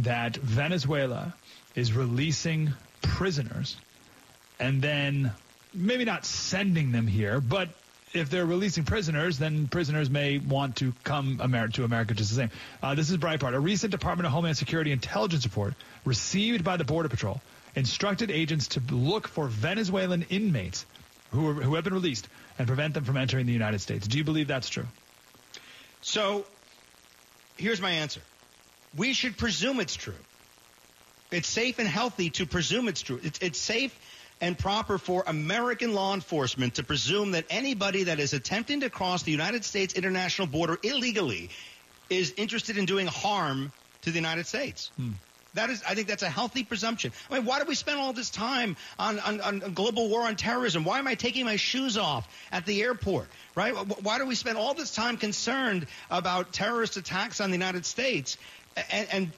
that 0.00 0.36
Venezuela 0.36 1.34
is 1.74 1.92
releasing 1.92 2.72
prisoners 3.02 3.76
and 4.60 4.82
then 4.82 5.32
maybe 5.74 6.04
not 6.04 6.24
sending 6.24 6.92
them 6.92 7.06
here, 7.06 7.40
but 7.40 7.68
if 8.14 8.30
they're 8.30 8.46
releasing 8.46 8.84
prisoners, 8.84 9.38
then 9.38 9.68
prisoners 9.68 10.08
may 10.08 10.38
want 10.38 10.76
to 10.76 10.94
come 11.04 11.40
Amer- 11.42 11.68
to 11.68 11.84
America 11.84 12.14
just 12.14 12.30
the 12.30 12.36
same. 12.36 12.50
Uh, 12.82 12.94
this 12.94 13.10
is 13.10 13.18
Breitbart. 13.18 13.54
A 13.54 13.60
recent 13.60 13.90
Department 13.90 14.26
of 14.26 14.32
Homeland 14.32 14.56
Security 14.56 14.92
intelligence 14.92 15.44
report 15.44 15.74
received 16.04 16.64
by 16.64 16.76
the 16.78 16.84
Border 16.84 17.08
Patrol 17.10 17.40
instructed 17.74 18.30
agents 18.30 18.68
to 18.68 18.80
look 18.90 19.28
for 19.28 19.48
Venezuelan 19.48 20.26
inmates 20.30 20.86
who, 21.30 21.48
are, 21.48 21.54
who 21.54 21.74
have 21.74 21.84
been 21.84 21.94
released 21.94 22.28
and 22.58 22.66
prevent 22.66 22.94
them 22.94 23.04
from 23.04 23.16
entering 23.16 23.46
the 23.46 23.52
United 23.52 23.80
States. 23.80 24.06
Do 24.06 24.18
you 24.18 24.24
believe 24.24 24.48
that's 24.48 24.68
true? 24.68 24.86
So 26.00 26.46
here's 27.56 27.80
my 27.80 27.90
answer. 27.90 28.20
We 28.96 29.12
should 29.12 29.36
presume 29.36 29.80
it's 29.80 29.94
true. 29.94 30.14
It's 31.30 31.48
safe 31.48 31.78
and 31.78 31.88
healthy 31.88 32.30
to 32.30 32.46
presume 32.46 32.88
it's 32.88 33.02
true. 33.02 33.20
It's, 33.22 33.38
it's 33.40 33.58
safe 33.58 33.94
and 34.40 34.58
proper 34.58 34.98
for 34.98 35.24
American 35.26 35.92
law 35.92 36.14
enforcement 36.14 36.76
to 36.76 36.82
presume 36.82 37.32
that 37.32 37.44
anybody 37.50 38.04
that 38.04 38.20
is 38.20 38.32
attempting 38.32 38.80
to 38.80 38.90
cross 38.90 39.24
the 39.24 39.32
United 39.32 39.64
States 39.64 39.94
international 39.94 40.48
border 40.48 40.78
illegally 40.82 41.50
is 42.08 42.32
interested 42.36 42.78
in 42.78 42.86
doing 42.86 43.06
harm 43.06 43.72
to 44.02 44.10
the 44.10 44.16
United 44.16 44.46
States. 44.46 44.90
Hmm. 44.96 45.12
That 45.54 45.70
is, 45.70 45.82
I 45.88 45.94
think 45.94 46.08
that's 46.08 46.22
a 46.22 46.28
healthy 46.28 46.62
presumption. 46.62 47.12
I 47.30 47.34
mean, 47.34 47.44
why 47.46 47.58
do 47.58 47.64
we 47.64 47.74
spend 47.74 47.98
all 47.98 48.12
this 48.12 48.28
time 48.28 48.76
on, 48.98 49.18
on, 49.20 49.40
on 49.40 49.62
a 49.64 49.70
global 49.70 50.08
war 50.08 50.22
on 50.22 50.36
terrorism? 50.36 50.84
Why 50.84 50.98
am 50.98 51.06
I 51.06 51.14
taking 51.14 51.46
my 51.46 51.56
shoes 51.56 51.96
off 51.96 52.28
at 52.52 52.66
the 52.66 52.82
airport? 52.82 53.28
Right? 53.54 53.72
Why 53.72 54.18
do 54.18 54.26
we 54.26 54.34
spend 54.34 54.58
all 54.58 54.74
this 54.74 54.94
time 54.94 55.16
concerned 55.16 55.86
about 56.10 56.52
terrorist 56.52 56.96
attacks 56.96 57.40
on 57.40 57.50
the 57.50 57.56
United 57.56 57.86
States? 57.86 58.36
And, 58.90 59.08
and 59.12 59.32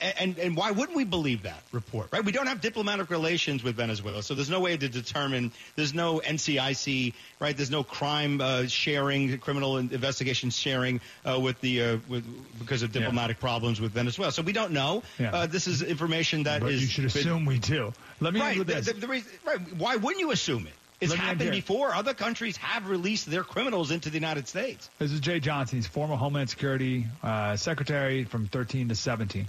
and 0.00 0.38
and 0.38 0.56
why 0.56 0.70
wouldn't 0.70 0.96
we 0.96 1.04
believe 1.04 1.42
that 1.42 1.62
report? 1.72 2.08
Right? 2.12 2.24
We 2.24 2.32
don't 2.32 2.46
have 2.46 2.60
diplomatic 2.60 3.10
relations 3.10 3.62
with 3.62 3.76
Venezuela, 3.76 4.22
so 4.22 4.34
there's 4.34 4.50
no 4.50 4.60
way 4.60 4.76
to 4.76 4.88
determine. 4.88 5.52
There's 5.74 5.94
no 5.94 6.20
NCIC, 6.20 7.14
right? 7.40 7.56
There's 7.56 7.70
no 7.70 7.82
crime 7.82 8.40
uh, 8.40 8.66
sharing, 8.66 9.38
criminal 9.38 9.78
investigation 9.78 10.50
sharing 10.50 11.00
uh, 11.24 11.38
with 11.40 11.60
the 11.60 11.82
uh, 11.82 11.98
with 12.08 12.24
because 12.58 12.82
of 12.82 12.92
diplomatic 12.92 13.40
problems 13.40 13.80
with 13.80 13.92
Venezuela. 13.92 14.32
So 14.32 14.42
we 14.42 14.52
don't 14.52 14.72
know. 14.72 15.02
Yeah. 15.18 15.34
Uh, 15.34 15.46
this 15.46 15.66
is 15.66 15.82
information 15.82 16.44
that 16.44 16.60
but 16.60 16.72
is. 16.72 16.82
you 16.82 16.88
should 16.88 17.04
assume 17.04 17.44
we 17.44 17.58
do. 17.58 17.92
Let 18.20 18.34
me 18.34 18.40
right. 18.40 18.58
The, 18.58 18.64
this. 18.64 18.86
the, 18.86 18.92
the 18.94 19.08
reason, 19.08 19.30
right. 19.46 19.60
Why 19.76 19.96
wouldn't 19.96 20.20
you 20.20 20.30
assume 20.30 20.66
it? 20.66 20.72
It's 21.00 21.10
Let 21.10 21.20
happened 21.20 21.50
before. 21.50 21.94
Other 21.94 22.14
countries 22.14 22.56
have 22.56 22.88
released 22.88 23.26
their 23.26 23.44
criminals 23.44 23.90
into 23.90 24.08
the 24.08 24.16
United 24.16 24.48
States. 24.48 24.88
This 24.98 25.12
is 25.12 25.20
Jeh 25.20 25.42
Johnson. 25.42 25.78
He's 25.78 25.86
former 25.86 26.16
Homeland 26.16 26.48
Security 26.48 27.06
uh, 27.22 27.56
Secretary 27.56 28.24
from 28.24 28.46
13 28.46 28.88
to 28.88 28.94
17. 28.94 29.46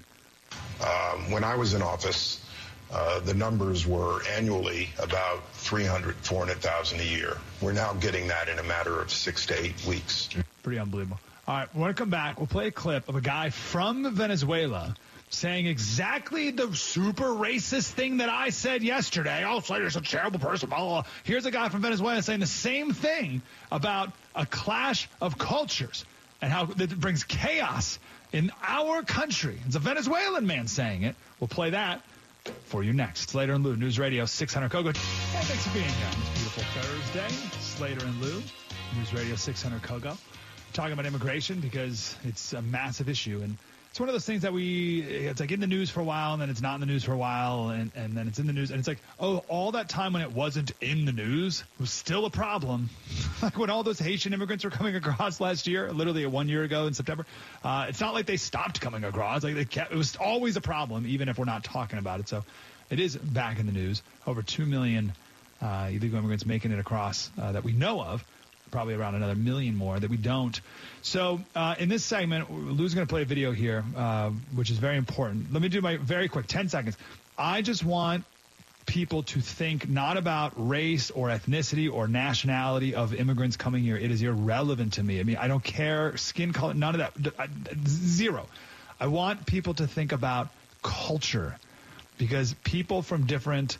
Um, 0.81 1.31
when 1.31 1.45
I 1.45 1.55
was 1.55 1.73
in 1.73 1.81
office, 1.81 2.43
uh, 2.91 3.21
the 3.21 3.33
numbers 3.33 3.87
were 3.87 4.21
annually 4.29 4.89
about 4.99 5.47
300, 5.53 6.15
400,000 6.17 6.99
a 6.99 7.03
year. 7.03 7.37
We're 7.61 7.71
now 7.71 7.93
getting 7.93 8.27
that 8.27 8.49
in 8.49 8.59
a 8.59 8.63
matter 8.63 8.99
of 8.99 9.11
six 9.11 9.45
to 9.47 9.61
eight 9.61 9.85
weeks. 9.85 10.29
Pretty 10.63 10.79
unbelievable. 10.79 11.19
All 11.47 11.55
right, 11.55 11.73
we're 11.73 11.79
going 11.79 11.93
to 11.93 11.99
come 11.99 12.09
back. 12.09 12.39
We'll 12.39 12.47
play 12.47 12.67
a 12.67 12.71
clip 12.71 13.07
of 13.07 13.15
a 13.15 13.21
guy 13.21 13.51
from 13.51 14.13
Venezuela 14.13 14.95
saying 15.29 15.67
exactly 15.67 16.51
the 16.51 16.73
super 16.75 17.25
racist 17.25 17.91
thing 17.91 18.17
that 18.17 18.29
I 18.29 18.49
said 18.49 18.81
yesterday. 18.83 19.43
Oh, 19.45 19.59
Slater's 19.59 19.95
a 19.95 20.01
terrible 20.01 20.39
person. 20.39 20.69
Blah, 20.69 20.79
blah, 20.79 21.01
blah. 21.01 21.11
Here's 21.23 21.45
a 21.45 21.51
guy 21.51 21.69
from 21.69 21.81
Venezuela 21.81 22.21
saying 22.21 22.39
the 22.39 22.45
same 22.47 22.93
thing 22.93 23.41
about 23.71 24.11
a 24.35 24.45
clash 24.45 25.09
of 25.21 25.37
cultures 25.37 26.05
and 26.41 26.51
how 26.51 26.65
that 26.65 26.97
brings 26.99 27.23
chaos 27.23 27.99
in 28.31 28.51
our 28.65 29.03
country. 29.03 29.59
It's 29.65 29.75
a 29.75 29.79
Venezuelan 29.79 30.47
man 30.47 30.67
saying 30.67 31.03
it. 31.03 31.15
We'll 31.39 31.47
play 31.47 31.71
that 31.71 32.01
for 32.65 32.83
you 32.83 32.93
next. 32.93 33.29
Slater 33.29 33.53
and 33.53 33.63
Lou, 33.63 33.75
News 33.75 33.99
Radio 33.99 34.25
600 34.25 34.71
Kogo. 34.71 34.95
Hey, 34.95 35.43
thanks 35.43 35.67
for 35.67 35.73
being 35.73 35.85
here 35.85 36.07
on 36.07 36.19
this 36.19 36.29
beautiful 36.29 36.63
Thursday. 36.81 37.59
Slater 37.59 38.05
and 38.05 38.21
Lou, 38.21 38.41
News 38.95 39.13
Radio 39.13 39.35
600 39.35 39.81
Kogo. 39.81 40.17
Talking 40.73 40.93
about 40.93 41.05
immigration 41.05 41.59
because 41.59 42.15
it's 42.23 42.53
a 42.53 42.61
massive 42.61 43.09
issue. 43.09 43.41
And 43.43 43.57
it's 43.97 43.99
one 43.99 44.09
of 44.09 44.13
those 44.13 44.27
things 44.27 44.43
that 44.43 44.53
we, 44.53 45.01
it's 45.01 45.39
like 45.39 45.51
in 45.51 45.59
the 45.59 45.65
news 45.65 45.89
for 45.89 46.01
a 46.01 46.03
while 46.03 46.33
and 46.33 46.39
then 46.39 46.51
it's 46.51 46.61
not 46.61 46.75
in 46.75 46.81
the 46.81 46.85
news 46.85 47.03
for 47.03 47.13
a 47.13 47.17
while 47.17 47.69
and, 47.69 47.91
and 47.95 48.13
then 48.13 48.27
it's 48.27 48.37
in 48.37 48.45
the 48.45 48.53
news. 48.53 48.69
And 48.69 48.77
it's 48.77 48.87
like, 48.87 48.99
oh, 49.19 49.43
all 49.47 49.71
that 49.71 49.89
time 49.89 50.13
when 50.13 50.21
it 50.21 50.31
wasn't 50.33 50.71
in 50.81 51.05
the 51.05 51.11
news 51.11 51.63
was 51.79 51.89
still 51.89 52.25
a 52.25 52.29
problem. 52.29 52.91
like 53.41 53.57
when 53.57 53.71
all 53.71 53.81
those 53.81 53.97
Haitian 53.97 54.33
immigrants 54.33 54.63
were 54.63 54.69
coming 54.69 54.95
across 54.95 55.41
last 55.41 55.65
year, 55.65 55.91
literally 55.91 56.21
a 56.25 56.29
one 56.29 56.47
year 56.47 56.61
ago 56.61 56.85
in 56.85 56.93
September, 56.93 57.25
uh, 57.63 57.87
it's 57.89 57.99
not 57.99 58.13
like 58.13 58.27
they 58.27 58.37
stopped 58.37 58.81
coming 58.81 59.03
across. 59.03 59.43
Like 59.43 59.55
they 59.55 59.65
kept, 59.65 59.91
it 59.91 59.97
was 59.97 60.15
always 60.15 60.57
a 60.57 60.61
problem, 60.61 61.07
even 61.07 61.27
if 61.27 61.39
we're 61.39 61.45
not 61.45 61.63
talking 61.63 61.97
about 61.97 62.19
it. 62.19 62.29
So 62.29 62.43
it 62.91 62.99
is 62.99 63.17
back 63.17 63.57
in 63.57 63.65
the 63.65 63.71
news. 63.71 64.03
Over 64.27 64.43
2 64.43 64.67
million 64.67 65.11
uh, 65.59 65.87
illegal 65.89 66.19
immigrants 66.19 66.45
making 66.45 66.71
it 66.71 66.77
across 66.77 67.31
uh, 67.41 67.53
that 67.53 67.63
we 67.63 67.71
know 67.71 67.99
of. 67.99 68.23
Probably 68.71 68.93
around 68.93 69.15
another 69.15 69.35
million 69.35 69.75
more 69.75 69.99
that 69.99 70.09
we 70.09 70.17
don't. 70.17 70.59
So 71.01 71.39
uh, 71.55 71.75
in 71.79 71.89
this 71.89 72.03
segment, 72.03 72.51
Lou's 72.51 72.93
going 72.93 73.07
to 73.07 73.11
play 73.11 73.21
a 73.21 73.25
video 73.25 73.51
here, 73.51 73.83
uh, 73.95 74.31
which 74.53 74.71
is 74.71 74.77
very 74.77 74.97
important. 74.97 75.53
Let 75.53 75.61
me 75.61 75.69
do 75.69 75.81
my 75.81 75.97
very 75.97 76.27
quick 76.27 76.47
10 76.47 76.69
seconds. 76.69 76.97
I 77.37 77.61
just 77.61 77.83
want 77.83 78.25
people 78.87 79.23
to 79.23 79.41
think 79.41 79.87
not 79.87 80.17
about 80.17 80.53
race 80.55 81.11
or 81.11 81.27
ethnicity 81.27 81.91
or 81.91 82.07
nationality 82.07 82.95
of 82.95 83.13
immigrants 83.13 83.57
coming 83.57 83.83
here. 83.83 83.97
It 83.97 84.09
is 84.09 84.21
irrelevant 84.21 84.93
to 84.93 85.03
me. 85.03 85.19
I 85.19 85.23
mean, 85.23 85.35
I 85.35 85.47
don't 85.47 85.63
care 85.63 86.17
skin 86.17 86.53
color, 86.53 86.73
none 86.73 86.99
of 86.99 87.13
that. 87.17 87.49
Zero. 87.87 88.47
I 88.99 89.07
want 89.07 89.45
people 89.45 89.75
to 89.75 89.87
think 89.87 90.13
about 90.13 90.49
culture 90.81 91.57
because 92.17 92.55
people 92.63 93.01
from 93.01 93.27
different 93.27 93.77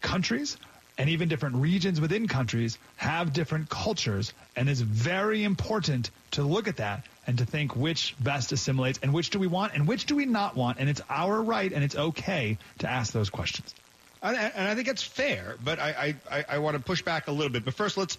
countries 0.00 0.56
and 1.02 1.10
even 1.10 1.28
different 1.28 1.56
regions 1.56 2.00
within 2.00 2.28
countries 2.28 2.78
have 2.94 3.32
different 3.32 3.68
cultures 3.68 4.32
and 4.54 4.68
it's 4.68 4.80
very 4.80 5.42
important 5.42 6.12
to 6.30 6.44
look 6.44 6.68
at 6.68 6.76
that 6.76 7.04
and 7.26 7.38
to 7.38 7.44
think 7.44 7.74
which 7.74 8.14
best 8.20 8.52
assimilates 8.52 9.00
and 9.02 9.12
which 9.12 9.30
do 9.30 9.40
we 9.40 9.48
want 9.48 9.74
and 9.74 9.88
which 9.88 10.06
do 10.06 10.14
we 10.14 10.26
not 10.26 10.56
want 10.56 10.78
and 10.78 10.88
it's 10.88 11.00
our 11.10 11.42
right 11.42 11.72
and 11.72 11.82
it's 11.82 11.96
okay 11.96 12.56
to 12.78 12.88
ask 12.88 13.12
those 13.12 13.30
questions 13.30 13.74
And, 14.22 14.36
and 14.36 14.68
I 14.68 14.76
think 14.76 14.86
it's 14.86 15.02
fair, 15.02 15.56
but 15.64 15.80
I, 15.80 16.14
I, 16.30 16.44
I, 16.48 16.58
want 16.58 16.76
to 16.76 16.82
push 16.84 17.02
back 17.02 17.26
a 17.26 17.32
little 17.32 17.50
bit. 17.50 17.64
But 17.64 17.74
first, 17.74 17.96
let's 17.96 18.16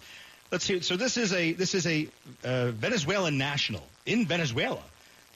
let's 0.52 0.66
hear. 0.66 0.82
So 0.82 0.98
this 0.98 1.16
is 1.16 1.32
a 1.32 1.54
this 1.54 1.74
is 1.74 1.86
a 1.86 2.06
uh, 2.44 2.72
Venezuelan 2.72 3.38
national 3.38 3.82
in 4.04 4.26
Venezuela 4.26 4.82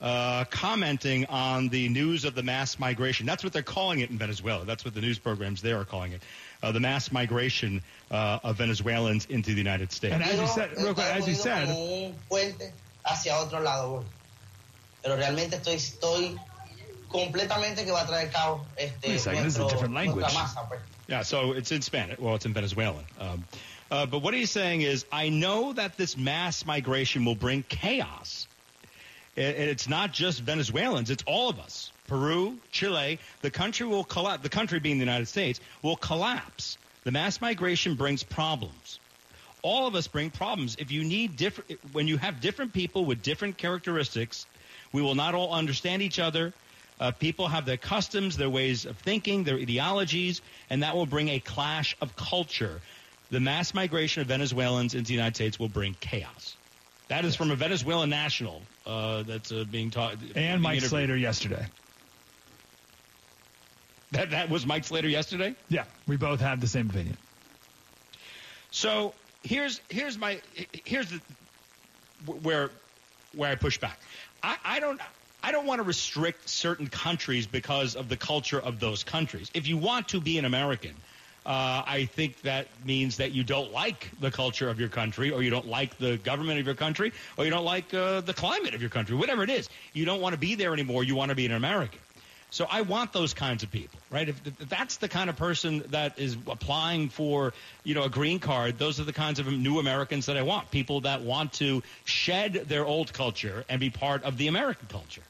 uh, 0.01 0.45
commenting 0.45 1.27
on 1.27 1.69
the 1.69 1.89
news 1.89 2.25
of 2.25 2.35
the 2.35 2.43
mass 2.43 2.79
migration. 2.79 3.27
That's 3.27 3.43
what 3.43 3.53
they're 3.53 3.63
calling 3.63 4.01
it 4.01 4.11
in 4.11 4.19
Venezuela. 4.19 4.65
That's 4.65 4.85
what 4.85 4.95
the 4.95 5.01
news 5.01 5.19
programs 5.19 5.63
there 5.63 5.81
are 5.81 5.85
calling 5.85 6.13
it. 6.13 6.23
Uh, 6.63 6.73
the 6.73 6.81
mass 6.81 7.13
migration 7.13 7.81
uh, 8.11 8.41
of 8.43 8.57
Venezuelans 8.57 9.27
into 9.27 9.51
the 9.53 9.59
United 9.59 9.93
States. 9.93 10.13
And 10.15 10.23
as 10.25 10.41
you 10.41 10.47
said, 10.49 10.77
real 10.77 10.93
quick, 10.95 11.07
as 11.07 11.29
you 11.29 11.35
said, 11.35 11.69
un 11.69 12.15
puente 12.29 12.73
hacia 13.05 13.35
otro 13.37 13.61
lado. 13.61 14.05
Pero 15.03 15.17
realmente 15.17 15.57
estoy, 15.57 15.75
estoy 15.77 16.39
completamente 17.09 17.85
que 17.85 17.93
va 17.93 18.03
a 18.03 18.07
traer 18.07 18.31
caos 18.33 18.61
este, 18.77 19.09
Wait 19.09 19.15
a 19.17 19.19
second, 19.19 19.45
this 19.45 19.55
is 19.55 19.57
a 19.57 19.61
nuestro- 19.61 19.69
different 19.69 19.95
language. 19.95 20.25
nuestra 20.25 20.41
masa, 20.63 20.69
pues. 20.69 20.81
Yeah, 21.07 21.23
so 21.23 21.53
it's 21.53 21.71
in 21.73 21.81
Spanish. 21.83 22.19
Well, 22.19 22.35
it's 22.35 22.45
in 22.45 22.53
Venezuelan. 22.53 23.05
Um, 23.19 23.45
uh, 23.91 24.05
but 24.07 24.19
what 24.21 24.35
he's 24.35 24.51
saying 24.51 24.83
is, 24.83 25.07
I 25.11 25.31
know 25.31 25.73
that 25.73 25.97
this 25.97 26.17
mass 26.19 26.67
migration 26.67 27.25
will 27.25 27.37
bring 27.37 27.63
chaos. 27.63 28.47
And 29.37 29.57
and 29.57 29.71
it's 29.71 29.89
not 29.89 30.13
just 30.13 30.41
Venezuelans; 30.43 31.09
it's 31.11 31.23
all 31.27 31.49
of 31.49 31.61
us. 31.61 31.93
Peru, 32.09 32.59
Chile, 32.73 33.19
the 33.43 33.51
country 33.51 33.87
will 33.87 34.03
collapse. 34.03 34.43
The 34.43 34.49
country 34.49 34.81
being 34.81 34.99
the 34.99 35.05
United 35.05 35.29
States 35.29 35.61
will 35.83 35.97
collapse. 35.97 36.77
The 37.05 37.13
mass 37.13 37.41
migration 37.41 37.95
brings 37.95 38.25
problems. 38.25 38.99
All 39.63 39.87
of 39.87 39.95
us 39.95 40.09
bring 40.09 40.31
problems. 40.31 40.77
If 40.79 40.91
you 40.91 41.05
need 41.05 41.37
different, 41.37 41.79
when 41.93 42.09
you 42.09 42.17
have 42.17 42.41
different 42.41 42.73
people 42.73 43.05
with 43.05 43.23
different 43.23 43.59
characteristics, 43.59 44.47
we 44.93 45.03
will 45.03 45.15
not 45.15 45.35
all 45.35 45.53
understand 45.53 46.03
each 46.03 46.19
other. 46.19 46.53
Uh, 47.01 47.13
people 47.13 47.47
have 47.47 47.65
their 47.65 47.77
customs, 47.77 48.37
their 48.37 48.51
ways 48.51 48.85
of 48.85 48.97
thinking, 48.99 49.45
their 49.45 49.57
ideologies, 49.57 50.41
and 50.71 50.83
that 50.83 50.97
will 50.97 51.07
bring 51.07 51.29
a 51.29 51.39
clash 51.39 51.97
of 52.01 52.17
culture. 52.17 52.81
The 53.31 53.41
mass 53.41 53.75
migration 53.75 54.23
of 54.23 54.29
Venezuelans 54.29 54.95
into 54.95 55.09
the 55.09 55.15
United 55.15 55.37
States 55.37 55.59
will 55.59 55.69
bring 55.69 55.95
chaos. 56.01 56.57
That 57.09 57.25
is 57.25 57.37
from 57.37 57.51
a 57.51 57.57
Venezuelan 57.57 58.11
national 58.11 58.63
uh, 58.87 59.23
that's 59.23 59.53
uh, 59.53 59.65
being 59.71 59.91
taught. 59.91 60.17
and 60.35 60.61
Mike 60.63 60.81
Slater 60.81 61.17
yesterday. 61.17 61.67
That, 64.13 64.31
that 64.31 64.49
was 64.49 64.67
Mike 64.67 64.85
Slater 64.85 65.09
yesterday? 65.09 65.55
Yeah, 65.69 65.85
we 66.07 66.17
both 66.17 66.41
have 66.41 66.61
the 66.61 66.67
same 66.67 66.89
opinion. 66.89 67.17
So 68.71 69.15
here's 69.43 69.81
here's 69.89 70.19
my 70.19 70.41
here's 70.85 71.11
the 71.11 71.21
where 72.43 72.71
where 73.35 73.51
I 73.51 73.55
push 73.55 73.79
back. 73.79 74.01
I, 74.43 74.57
I 74.65 74.81
don't 74.81 75.01
I 75.43 75.53
don't 75.53 75.67
want 75.67 75.79
to 75.79 75.83
restrict 75.85 76.49
certain 76.49 76.89
countries 76.89 77.47
because 77.47 77.97
of 77.97 78.09
the 78.09 78.17
culture 78.17 78.61
of 78.61 78.81
those 78.81 79.05
countries. 79.05 79.51
If 79.55 79.69
you 79.69 79.77
want 79.77 80.09
to 80.09 80.21
be 80.21 80.39
an 80.39 80.45
American, 80.45 80.95
uh, 81.47 81.83
I 81.87 82.09
think 82.13 82.43
that 82.43 82.67
means 82.85 83.19
that 83.19 83.33
you 83.33 83.45
don't 83.45 83.73
like 83.73 84.11
the 84.21 84.31
culture 84.31 84.69
of 84.69 84.81
your 84.81 84.89
country, 84.89 85.31
or 85.31 85.43
you 85.43 85.51
don't 85.51 85.69
like 85.69 85.97
the 85.99 86.19
government 86.19 86.61
of 86.61 86.67
your 86.67 86.75
country, 86.75 87.13
or 87.37 87.45
you 87.45 87.51
don't 87.51 87.65
like 87.65 87.95
uh, 87.95 88.21
the 88.21 88.35
climate 88.35 88.75
of 88.75 88.81
your 88.81 88.91
country, 88.91 89.17
whatever 89.17 89.45
it 89.45 89.51
is. 89.51 89.69
You 89.93 90.05
don't 90.05 90.21
want 90.21 90.35
to 90.35 90.39
be 90.39 90.57
there 90.57 90.73
anymore. 90.73 91.05
You 91.05 91.15
want 91.15 91.31
to 91.31 91.35
be 91.35 91.47
an 91.47 91.53
American. 91.53 92.01
So 92.51 92.67
I 92.71 92.81
want 92.81 93.13
those 93.13 93.35
kinds 93.35 93.63
of 93.63 93.71
people, 93.71 94.01
right? 94.11 94.29
If, 94.29 94.43
that's 94.69 94.97
the 94.97 95.09
kind 95.09 95.29
of 95.29 95.37
person 95.37 95.85
that 95.91 96.19
is 96.19 96.37
applying 96.47 97.11
for, 97.11 97.53
you 97.85 97.95
know, 97.95 98.05
a 98.05 98.09
green 98.09 98.39
card, 98.39 98.79
those 98.79 98.99
are 99.01 99.05
the 99.05 99.13
kinds 99.13 99.39
of 99.39 99.53
new 99.53 99.79
Americans 99.79 100.27
that 100.27 100.37
I 100.37 100.43
want. 100.43 100.71
People 100.71 101.03
that 101.03 101.21
want 101.21 101.53
to 101.55 101.83
shed 102.05 102.55
their 102.55 102.87
old 102.87 103.13
culture 103.13 103.65
and 103.69 103.81
be 103.81 103.91
part 103.91 104.25
of 104.25 104.39
the 104.39 104.49
American 104.49 104.89
culture. 104.89 105.23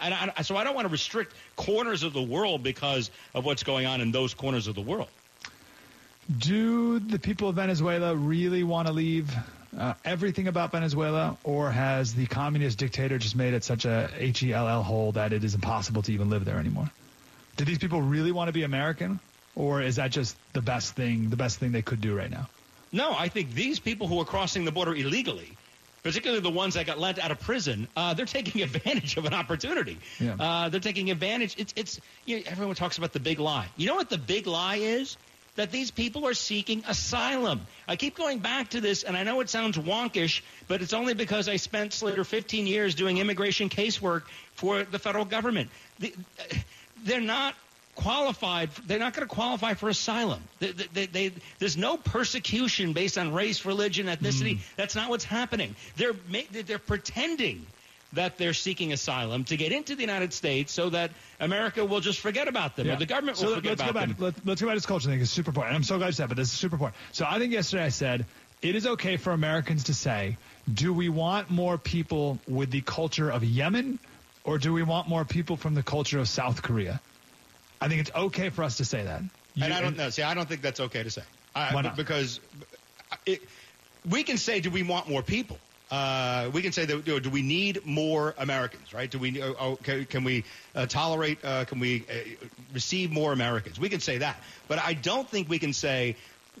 And 0.00 0.14
I, 0.14 0.42
so 0.42 0.56
I 0.56 0.64
don't 0.64 0.74
want 0.74 0.86
to 0.86 0.92
restrict 0.92 1.34
corners 1.56 2.02
of 2.02 2.12
the 2.12 2.22
world 2.22 2.62
because 2.62 3.10
of 3.34 3.44
what's 3.44 3.62
going 3.62 3.86
on 3.86 4.00
in 4.00 4.12
those 4.12 4.34
corners 4.34 4.66
of 4.66 4.74
the 4.74 4.80
world. 4.80 5.08
Do 6.36 6.98
the 6.98 7.18
people 7.18 7.48
of 7.48 7.56
Venezuela 7.56 8.14
really 8.14 8.62
want 8.62 8.86
to 8.86 8.92
leave 8.92 9.34
uh, 9.76 9.94
everything 10.04 10.48
about 10.48 10.72
Venezuela, 10.72 11.36
or 11.44 11.70
has 11.70 12.14
the 12.14 12.26
communist 12.26 12.78
dictator 12.78 13.18
just 13.18 13.36
made 13.36 13.54
it 13.54 13.64
such 13.64 13.84
a 13.84 14.10
H-E-L-L 14.16 14.82
hole 14.82 15.12
that 15.12 15.32
it 15.32 15.44
is 15.44 15.54
impossible 15.54 16.02
to 16.02 16.12
even 16.12 16.30
live 16.30 16.44
there 16.44 16.58
anymore? 16.58 16.90
Do 17.56 17.64
these 17.64 17.78
people 17.78 18.02
really 18.02 18.32
want 18.32 18.48
to 18.48 18.52
be 18.52 18.62
American, 18.62 19.20
or 19.54 19.82
is 19.82 19.96
that 19.96 20.10
just 20.10 20.36
the 20.52 20.62
best 20.62 20.94
thing, 20.94 21.30
the 21.30 21.36
best 21.36 21.58
thing 21.58 21.72
they 21.72 21.82
could 21.82 22.00
do 22.00 22.16
right 22.16 22.30
now? 22.30 22.48
No, 22.92 23.14
I 23.16 23.28
think 23.28 23.54
these 23.54 23.78
people 23.78 24.08
who 24.08 24.20
are 24.20 24.24
crossing 24.24 24.64
the 24.64 24.72
border 24.72 24.94
illegally, 24.94 25.56
particularly 26.02 26.42
the 26.42 26.50
ones 26.50 26.74
that 26.74 26.86
got 26.86 26.98
let 26.98 27.18
out 27.18 27.30
of 27.30 27.40
prison, 27.40 27.86
uh, 27.96 28.14
they're 28.14 28.26
taking 28.26 28.62
advantage 28.68 29.16
of 29.16 29.24
an 29.24 29.34
opportunity. 29.34 29.98
Yeah. 30.18 30.34
Uh, 30.38 30.68
they're 30.68 30.80
taking 30.80 31.10
advantage. 31.10 31.54
It's, 31.58 31.72
it's 31.76 32.00
you 32.24 32.38
know, 32.38 32.42
everyone 32.46 32.74
talks 32.74 32.98
about 32.98 33.12
the 33.12 33.20
big 33.20 33.38
lie. 33.38 33.68
You 33.76 33.86
know 33.86 33.94
what 33.94 34.10
the 34.10 34.18
big 34.18 34.46
lie 34.46 34.76
is? 34.76 35.16
That 35.60 35.70
these 35.70 35.90
people 35.90 36.26
are 36.26 36.32
seeking 36.32 36.84
asylum. 36.88 37.60
I 37.86 37.96
keep 37.96 38.16
going 38.16 38.38
back 38.38 38.70
to 38.70 38.80
this, 38.80 39.02
and 39.02 39.14
I 39.14 39.24
know 39.24 39.42
it 39.42 39.50
sounds 39.50 39.76
wonkish, 39.76 40.40
but 40.68 40.80
it's 40.80 40.94
only 40.94 41.12
because 41.12 41.50
I 41.50 41.56
spent 41.56 41.92
Slater 41.92 42.24
15 42.24 42.66
years 42.66 42.94
doing 42.94 43.18
immigration 43.18 43.68
casework 43.68 44.22
for 44.54 44.84
the 44.84 44.98
federal 44.98 45.26
government. 45.26 45.68
The, 45.98 46.14
uh, 46.38 46.54
they're 47.04 47.20
not 47.20 47.54
qualified. 47.94 48.70
They're 48.86 48.98
not 48.98 49.12
going 49.12 49.28
to 49.28 49.34
qualify 49.34 49.74
for 49.74 49.90
asylum. 49.90 50.42
They, 50.60 50.72
they, 50.72 51.04
they, 51.04 51.32
there's 51.58 51.76
no 51.76 51.98
persecution 51.98 52.94
based 52.94 53.18
on 53.18 53.34
race, 53.34 53.66
religion, 53.66 54.06
ethnicity. 54.06 54.56
Hmm. 54.56 54.62
That's 54.76 54.96
not 54.96 55.10
what's 55.10 55.24
happening. 55.24 55.76
They're 55.96 56.14
they're 56.52 56.78
pretending 56.78 57.66
that 58.12 58.38
they're 58.38 58.54
seeking 58.54 58.92
asylum 58.92 59.44
to 59.44 59.56
get 59.56 59.72
into 59.72 59.94
the 59.94 60.00
United 60.00 60.32
States 60.32 60.72
so 60.72 60.90
that 60.90 61.10
America 61.38 61.84
will 61.84 62.00
just 62.00 62.18
forget 62.20 62.48
about 62.48 62.76
them 62.76 62.90
or 62.90 62.96
the 62.96 63.06
government 63.06 63.40
will 63.40 63.54
forget 63.54 63.78
let's 63.78 63.82
about 63.82 63.94
go 63.94 64.00
back. 64.00 64.08
them. 64.08 64.16
Let, 64.18 64.46
let's 64.46 64.60
go 64.60 64.66
back 64.66 64.74
to 64.74 64.76
this 64.78 64.86
culture 64.86 65.08
thing. 65.08 65.20
It's 65.20 65.30
super 65.30 65.50
important. 65.50 65.74
And 65.74 65.76
I'm 65.76 65.84
so 65.84 65.98
glad 65.98 66.08
you 66.08 66.12
said, 66.12 66.28
but 66.28 66.36
this 66.36 66.52
is 66.52 66.58
super 66.58 66.74
important. 66.74 66.96
So 67.12 67.24
I 67.28 67.38
think 67.38 67.52
yesterday 67.52 67.84
I 67.84 67.90
said 67.90 68.26
it 68.62 68.74
is 68.74 68.86
okay 68.86 69.16
for 69.16 69.32
Americans 69.32 69.84
to 69.84 69.94
say, 69.94 70.36
do 70.72 70.92
we 70.92 71.08
want 71.08 71.50
more 71.50 71.78
people 71.78 72.38
with 72.48 72.70
the 72.70 72.80
culture 72.80 73.30
of 73.30 73.44
Yemen, 73.44 73.98
or 74.44 74.58
do 74.58 74.72
we 74.72 74.82
want 74.82 75.08
more 75.08 75.24
people 75.24 75.56
from 75.56 75.74
the 75.74 75.82
culture 75.82 76.18
of 76.18 76.28
South 76.28 76.62
Korea? 76.62 77.00
I 77.80 77.88
think 77.88 78.00
it's 78.00 78.10
okay 78.14 78.50
for 78.50 78.62
us 78.64 78.76
to 78.78 78.84
say 78.84 79.04
that. 79.04 79.22
You- 79.54 79.64
and 79.64 79.72
I 79.72 79.80
don't 79.80 79.96
know. 79.96 80.10
See, 80.10 80.22
I 80.22 80.34
don't 80.34 80.48
think 80.48 80.62
that's 80.62 80.80
okay 80.80 81.02
to 81.02 81.10
say. 81.10 81.22
I, 81.54 81.74
Why 81.74 81.82
not? 81.82 81.96
Because 81.96 82.40
it, 83.26 83.40
we 84.08 84.22
can 84.22 84.36
say, 84.36 84.60
do 84.60 84.70
we 84.70 84.82
want 84.82 85.08
more 85.08 85.22
people? 85.22 85.58
Uh, 85.90 86.50
we 86.52 86.62
can 86.62 86.70
say 86.70 86.84
that 86.84 87.06
you 87.06 87.14
know, 87.14 87.18
do 87.18 87.30
we 87.30 87.42
need 87.42 87.84
more 87.84 88.34
Americans, 88.38 88.94
right? 88.94 89.10
Do 89.10 89.18
we 89.18 89.42
uh, 89.42 89.74
can, 89.82 90.04
can 90.04 90.24
we 90.24 90.44
uh, 90.74 90.86
tolerate? 90.86 91.38
Uh, 91.44 91.64
can 91.64 91.80
we 91.80 92.04
uh, 92.08 92.46
receive 92.72 93.10
more 93.10 93.32
Americans? 93.32 93.80
We 93.80 93.88
can 93.88 94.00
say 94.00 94.18
that, 94.18 94.36
but 94.68 94.78
I 94.78 94.94
don't 94.94 95.28
think 95.28 95.48
we 95.48 95.58
can 95.58 95.72
say. 95.72 96.16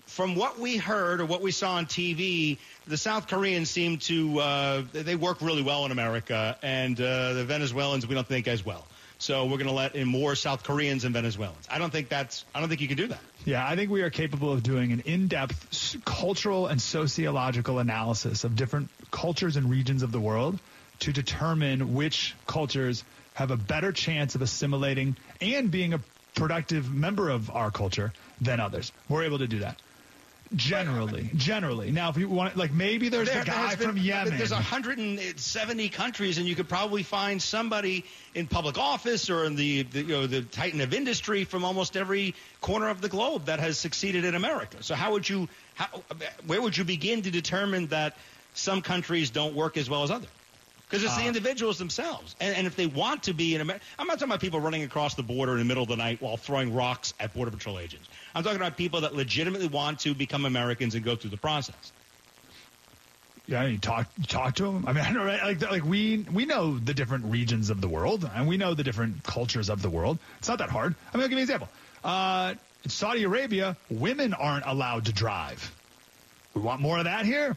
From 0.06 0.34
what 0.34 0.58
we 0.58 0.76
heard 0.76 1.20
or 1.20 1.24
what 1.24 1.40
we 1.40 1.50
saw 1.52 1.74
on 1.74 1.86
TV, 1.86 2.58
the 2.86 2.96
South 2.96 3.28
Koreans 3.28 3.70
seem 3.70 3.98
to 3.98 4.40
uh, 4.40 4.82
they 4.92 5.14
work 5.14 5.40
really 5.40 5.62
well 5.62 5.84
in 5.84 5.92
America, 5.92 6.56
and 6.62 6.96
the 6.96 7.44
Venezuelans 7.46 8.06
we 8.06 8.14
don't 8.14 8.26
think 8.26 8.48
as 8.48 8.64
well. 8.64 8.86
So 9.20 9.44
we're 9.44 9.58
going 9.58 9.66
to 9.66 9.72
let 9.72 9.96
in 9.96 10.08
more 10.08 10.34
South 10.34 10.64
Koreans 10.64 11.04
and 11.04 11.12
Venezuelans. 11.12 11.68
I 11.70 11.78
don't 11.78 11.90
think 11.90 12.08
that's. 12.08 12.46
I 12.54 12.60
don't 12.60 12.70
think 12.70 12.80
you 12.80 12.88
can 12.88 12.96
do 12.96 13.06
that. 13.08 13.20
Yeah, 13.44 13.66
I 13.66 13.76
think 13.76 13.90
we 13.90 14.00
are 14.00 14.08
capable 14.08 14.50
of 14.50 14.62
doing 14.62 14.92
an 14.92 15.00
in-depth 15.00 16.04
cultural 16.06 16.66
and 16.66 16.80
sociological 16.80 17.78
analysis 17.78 18.44
of 18.44 18.56
different 18.56 18.88
cultures 19.10 19.56
and 19.56 19.70
regions 19.70 20.02
of 20.02 20.10
the 20.10 20.20
world 20.20 20.58
to 21.00 21.12
determine 21.12 21.92
which 21.94 22.34
cultures 22.46 23.04
have 23.34 23.50
a 23.50 23.58
better 23.58 23.92
chance 23.92 24.34
of 24.36 24.42
assimilating 24.42 25.16
and 25.42 25.70
being 25.70 25.92
a 25.92 26.00
productive 26.34 26.90
member 26.90 27.28
of 27.28 27.50
our 27.50 27.70
culture 27.70 28.14
than 28.40 28.58
others. 28.58 28.90
We're 29.08 29.24
able 29.24 29.38
to 29.38 29.46
do 29.46 29.58
that. 29.60 29.78
Generally, 30.56 31.30
generally. 31.36 31.92
Now, 31.92 32.10
if 32.10 32.16
you 32.16 32.28
want, 32.28 32.56
like 32.56 32.72
maybe 32.72 33.08
there's 33.08 33.28
There- 33.28 33.38
the 33.44 33.44
there 33.44 33.54
guy 33.54 33.68
has 33.68 33.76
been- 33.78 33.88
from 33.88 33.96
Yemen. 33.98 34.36
There's 34.36 34.50
170 34.50 35.88
countries, 35.90 36.38
and 36.38 36.48
you 36.48 36.56
could 36.56 36.68
probably 36.68 37.04
find 37.04 37.40
somebody 37.40 38.04
in 38.34 38.48
public 38.48 38.76
office 38.76 39.30
or 39.30 39.44
in 39.44 39.54
the, 39.54 39.82
the 39.82 40.00
you 40.00 40.08
know 40.08 40.26
the 40.26 40.42
titan 40.42 40.80
of 40.80 40.92
industry 40.92 41.44
from 41.44 41.64
almost 41.64 41.96
every 41.96 42.34
corner 42.60 42.88
of 42.88 43.00
the 43.00 43.08
globe 43.08 43.44
that 43.46 43.60
has 43.60 43.78
succeeded 43.78 44.24
in 44.24 44.34
America. 44.34 44.78
So 44.82 44.96
how 44.96 45.12
would 45.12 45.28
you, 45.28 45.48
how, 45.74 45.86
where 46.46 46.60
would 46.60 46.76
you 46.76 46.82
begin 46.84 47.22
to 47.22 47.30
determine 47.30 47.86
that 47.88 48.16
some 48.54 48.82
countries 48.82 49.30
don't 49.30 49.54
work 49.54 49.76
as 49.76 49.88
well 49.88 50.02
as 50.02 50.10
others? 50.10 50.28
Because 50.90 51.04
it's 51.04 51.16
the 51.16 51.22
Uh, 51.22 51.28
individuals 51.28 51.78
themselves, 51.78 52.34
and, 52.40 52.56
and 52.56 52.66
if 52.66 52.74
they 52.74 52.86
want 52.86 53.22
to 53.24 53.32
be 53.32 53.54
in 53.54 53.60
America, 53.60 53.84
I'm 53.96 54.08
not 54.08 54.14
talking 54.14 54.28
about 54.28 54.40
people 54.40 54.58
running 54.58 54.82
across 54.82 55.14
the 55.14 55.22
border 55.22 55.52
in 55.52 55.58
the 55.58 55.64
middle 55.64 55.84
of 55.84 55.88
the 55.88 55.96
night 55.96 56.20
while 56.20 56.36
throwing 56.36 56.74
rocks 56.74 57.14
at 57.20 57.32
border 57.32 57.52
patrol 57.52 57.78
agents. 57.78 58.08
I'm 58.34 58.42
talking 58.42 58.56
about 58.56 58.76
people 58.76 59.02
that 59.02 59.14
legitimately 59.14 59.68
want 59.68 60.00
to 60.00 60.14
become 60.14 60.44
Americans 60.46 60.96
and 60.96 61.04
go 61.04 61.14
through 61.14 61.30
the 61.30 61.36
process. 61.36 61.92
Yeah, 63.46 63.64
you 63.66 63.78
talk 63.78 64.08
talk 64.26 64.56
to 64.56 64.64
them. 64.64 64.84
I 64.88 64.92
mean, 64.92 65.04
I 65.06 65.10
know, 65.10 65.24
right? 65.24 65.42
Like, 65.42 65.70
like 65.70 65.84
we 65.84 66.26
we 66.32 66.44
know 66.44 66.76
the 66.76 66.94
different 66.94 67.26
regions 67.26 67.70
of 67.70 67.80
the 67.80 67.88
world, 67.88 68.28
and 68.34 68.48
we 68.48 68.56
know 68.56 68.74
the 68.74 68.84
different 68.84 69.22
cultures 69.22 69.70
of 69.70 69.82
the 69.82 69.90
world. 69.90 70.18
It's 70.38 70.48
not 70.48 70.58
that 70.58 70.70
hard. 70.70 70.96
I 71.12 71.16
mean, 71.16 71.22
I'll 71.22 71.28
give 71.28 71.32
you 71.32 71.38
an 71.38 71.42
example. 71.42 71.68
Uh, 72.02 72.54
in 72.82 72.90
Saudi 72.90 73.22
Arabia, 73.24 73.76
women 73.90 74.34
aren't 74.34 74.66
allowed 74.66 75.04
to 75.06 75.12
drive. 75.12 75.72
We 76.54 76.62
want 76.62 76.80
more 76.80 76.98
of 76.98 77.04
that 77.04 77.24
here. 77.26 77.56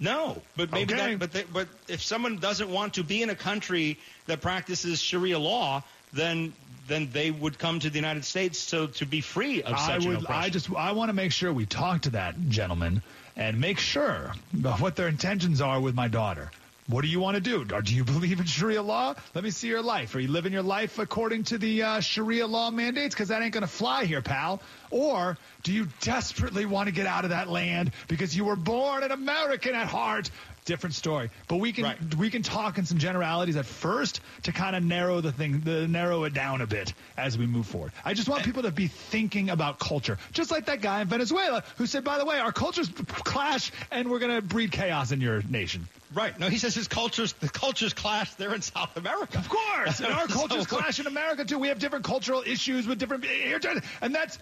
No, 0.00 0.40
but 0.56 0.72
maybe 0.72 0.94
Okay. 0.94 1.12
that. 1.12 1.18
But 1.18 1.32
they, 1.32 1.44
but 1.44 1.68
if 1.88 2.02
someone 2.02 2.36
doesn't 2.36 2.70
want 2.70 2.94
to 2.94 3.04
be 3.04 3.22
in 3.22 3.30
a 3.30 3.34
country 3.34 3.98
that 4.26 4.40
practices 4.40 5.00
Sharia 5.00 5.38
law, 5.38 5.82
then 6.12 6.52
then 6.86 7.10
they 7.12 7.30
would 7.30 7.58
come 7.58 7.80
to 7.80 7.90
the 7.90 7.96
United 7.98 8.24
States 8.24 8.58
so 8.58 8.86
to 8.86 9.04
be 9.04 9.20
free 9.20 9.62
of 9.62 9.78
such 9.78 10.04
an 10.04 10.16
would. 10.16 10.26
I 10.26 10.48
just. 10.48 10.72
I 10.72 10.92
want 10.92 11.08
to 11.10 11.12
make 11.12 11.32
sure 11.32 11.52
we 11.52 11.66
talk 11.66 12.02
to 12.02 12.10
that 12.10 12.48
gentleman 12.48 13.02
and 13.36 13.60
make 13.60 13.78
sure 13.78 14.32
what 14.78 14.96
their 14.96 15.08
intentions 15.08 15.60
are 15.60 15.80
with 15.80 15.94
my 15.94 16.08
daughter. 16.08 16.50
What 16.88 17.02
do 17.02 17.08
you 17.08 17.20
want 17.20 17.34
to 17.34 17.40
do? 17.40 17.64
Do 17.64 17.94
you 17.94 18.04
believe 18.18 18.40
in 18.40 18.46
Sharia 18.46 18.82
law? 18.82 19.14
Let 19.34 19.44
me 19.44 19.50
see 19.50 19.68
your 19.68 19.82
life. 19.82 20.14
Are 20.14 20.20
you 20.20 20.28
living 20.28 20.52
your 20.52 20.62
life 20.62 20.98
according 20.98 21.44
to 21.44 21.58
the 21.58 21.82
uh, 21.82 22.00
Sharia 22.00 22.46
law 22.46 22.70
mandates? 22.70 23.14
Because 23.14 23.28
that 23.28 23.42
ain't 23.42 23.52
going 23.52 23.62
to 23.62 23.66
fly 23.66 24.06
here, 24.06 24.22
pal. 24.22 24.62
Or 24.90 25.36
do 25.64 25.72
you 25.72 25.88
desperately 26.00 26.64
want 26.64 26.88
to 26.88 26.94
get 26.94 27.06
out 27.06 27.24
of 27.24 27.30
that 27.30 27.48
land 27.50 27.92
because 28.08 28.34
you 28.34 28.46
were 28.46 28.56
born 28.56 29.02
an 29.02 29.10
American 29.10 29.74
at 29.74 29.86
heart? 29.86 30.30
Different 30.68 30.94
story. 30.94 31.30
But 31.48 31.56
we 31.60 31.72
can 31.72 31.84
Right. 31.84 32.14
we 32.16 32.28
can 32.28 32.42
talk 32.42 32.76
in 32.76 32.84
some 32.84 32.98
generalities 32.98 33.56
at 33.56 33.64
first 33.64 34.20
to 34.42 34.52
kind 34.52 34.76
of 34.76 34.84
narrow 34.84 35.22
the 35.22 35.32
thing, 35.32 35.60
the, 35.60 35.88
narrow 35.88 36.24
it 36.24 36.34
down 36.34 36.60
a 36.60 36.66
bit 36.66 36.92
as 37.16 37.38
we 37.38 37.46
move 37.46 37.66
forward. 37.66 37.90
I 38.04 38.12
just 38.12 38.28
want 38.28 38.44
people 38.44 38.64
to 38.64 38.70
be 38.70 38.86
thinking 38.88 39.48
about 39.48 39.78
culture, 39.78 40.18
just 40.32 40.50
like 40.50 40.66
that 40.66 40.82
guy 40.82 41.00
in 41.00 41.08
Venezuela 41.08 41.64
who 41.78 41.86
said, 41.86 42.04
"By 42.04 42.18
the 42.18 42.26
way, 42.26 42.38
our 42.38 42.52
cultures 42.52 42.90
clash, 43.24 43.72
and 43.90 44.10
we're 44.10 44.18
going 44.18 44.34
to 44.36 44.42
breed 44.42 44.70
chaos 44.70 45.10
in 45.10 45.22
your 45.22 45.40
nation." 45.40 45.88
Right. 46.12 46.38
No, 46.38 46.50
he 46.50 46.58
says 46.58 46.74
his 46.74 46.86
cultures, 46.86 47.32
the 47.40 47.48
cultures 47.48 47.94
clash 47.94 48.34
there 48.34 48.52
in 48.54 48.60
South 48.60 48.94
America. 48.98 49.38
Of 49.38 49.48
course, 49.48 50.00
and 50.00 50.12
our 50.12 50.28
So- 50.28 50.34
cultures 50.34 50.66
clash 50.66 51.00
in 51.00 51.06
America 51.06 51.46
too. 51.46 51.58
We 51.58 51.68
have 51.68 51.78
different 51.78 52.04
cultural 52.04 52.42
issues 52.46 52.86
with 52.86 52.98
different, 52.98 53.24
eh, 53.24 53.58
and 54.02 54.14
that's 54.14 54.38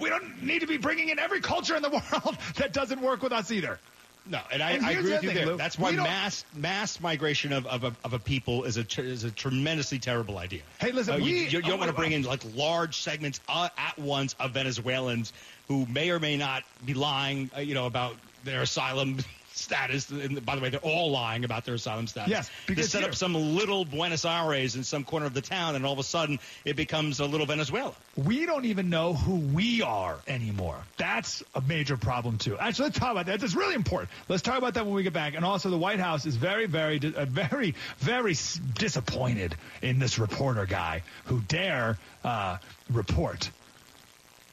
we 0.00 0.08
don't 0.08 0.42
need 0.42 0.62
to 0.62 0.66
be 0.66 0.78
bringing 0.78 1.10
in 1.10 1.20
every 1.20 1.40
culture 1.40 1.76
in 1.76 1.82
the 1.82 1.90
world 2.12 2.36
that 2.56 2.72
doesn't 2.72 3.00
work 3.00 3.22
with 3.22 3.32
us 3.32 3.52
either. 3.52 3.78
No, 4.26 4.38
and 4.52 4.62
I, 4.62 4.72
And 4.72 4.86
I 4.86 4.92
agree 4.92 5.12
with 5.12 5.22
you 5.22 5.28
thing, 5.30 5.36
there. 5.36 5.46
Lou. 5.46 5.56
That's 5.56 5.78
why 5.78 5.92
mass 5.92 6.44
mass 6.54 7.00
migration 7.00 7.52
of, 7.52 7.66
of, 7.66 7.84
a, 7.84 7.96
of 8.04 8.12
a 8.12 8.18
people 8.18 8.64
is 8.64 8.76
a 8.76 8.84
tr- 8.84 9.00
is 9.02 9.24
a 9.24 9.30
tremendously 9.30 9.98
terrible 9.98 10.38
idea. 10.38 10.60
Hey, 10.78 10.92
listen, 10.92 11.14
Uh, 11.14 11.16
you, 11.18 11.24
we- 11.24 11.30
you, 11.30 11.44
you 11.46 11.62
don't 11.62 11.72
oh, 11.72 11.76
want 11.76 11.90
to 11.90 11.96
bring 11.96 12.12
in 12.12 12.22
like 12.22 12.42
large 12.54 12.98
segments 12.98 13.40
uh, 13.48 13.68
at 13.76 13.98
once 13.98 14.34
of 14.38 14.52
Venezuelans 14.52 15.32
who 15.68 15.86
may 15.86 16.10
or 16.10 16.20
may 16.20 16.36
not 16.36 16.62
be 16.84 16.94
lying, 16.94 17.50
uh, 17.56 17.60
you 17.60 17.74
know, 17.74 17.86
about 17.86 18.16
their 18.44 18.62
asylum 18.62 19.18
status. 19.60 20.10
And 20.10 20.44
by 20.44 20.56
the 20.56 20.62
way, 20.62 20.70
they're 20.70 20.80
all 20.80 21.10
lying 21.10 21.44
about 21.44 21.64
their 21.64 21.74
asylum 21.74 22.06
status. 22.06 22.30
Yes, 22.30 22.50
they 22.66 22.82
set 22.82 23.00
here- 23.00 23.10
up 23.10 23.14
some 23.14 23.34
little 23.34 23.84
Buenos 23.84 24.24
Aires 24.24 24.76
in 24.76 24.84
some 24.84 25.04
corner 25.04 25.26
of 25.26 25.34
the 25.34 25.40
town, 25.40 25.76
and 25.76 25.86
all 25.86 25.92
of 25.92 25.98
a 25.98 26.04
sudden 26.04 26.38
it 26.64 26.76
becomes 26.76 27.20
a 27.20 27.26
little 27.26 27.46
Venezuela. 27.46 27.94
We 28.16 28.46
don't 28.46 28.64
even 28.64 28.90
know 28.90 29.14
who 29.14 29.36
we 29.36 29.82
are 29.82 30.16
anymore. 30.26 30.78
That's 30.96 31.42
a 31.54 31.60
major 31.60 31.96
problem 31.96 32.38
too. 32.38 32.58
Actually, 32.58 32.86
let's 32.86 32.98
talk 32.98 33.12
about 33.12 33.26
that. 33.26 33.40
That's 33.40 33.54
really 33.54 33.74
important. 33.74 34.10
Let's 34.28 34.42
talk 34.42 34.58
about 34.58 34.74
that 34.74 34.84
when 34.86 34.94
we 34.94 35.02
get 35.02 35.12
back. 35.12 35.34
And 35.34 35.44
also, 35.44 35.70
the 35.70 35.78
White 35.78 36.00
House 36.00 36.26
is 36.26 36.36
very, 36.36 36.66
very, 36.66 37.00
uh, 37.16 37.24
very, 37.24 37.74
very 37.98 38.36
disappointed 38.74 39.54
in 39.82 39.98
this 39.98 40.18
reporter 40.18 40.66
guy 40.66 41.02
who 41.24 41.40
dare 41.40 41.98
uh, 42.24 42.58
report. 42.90 43.50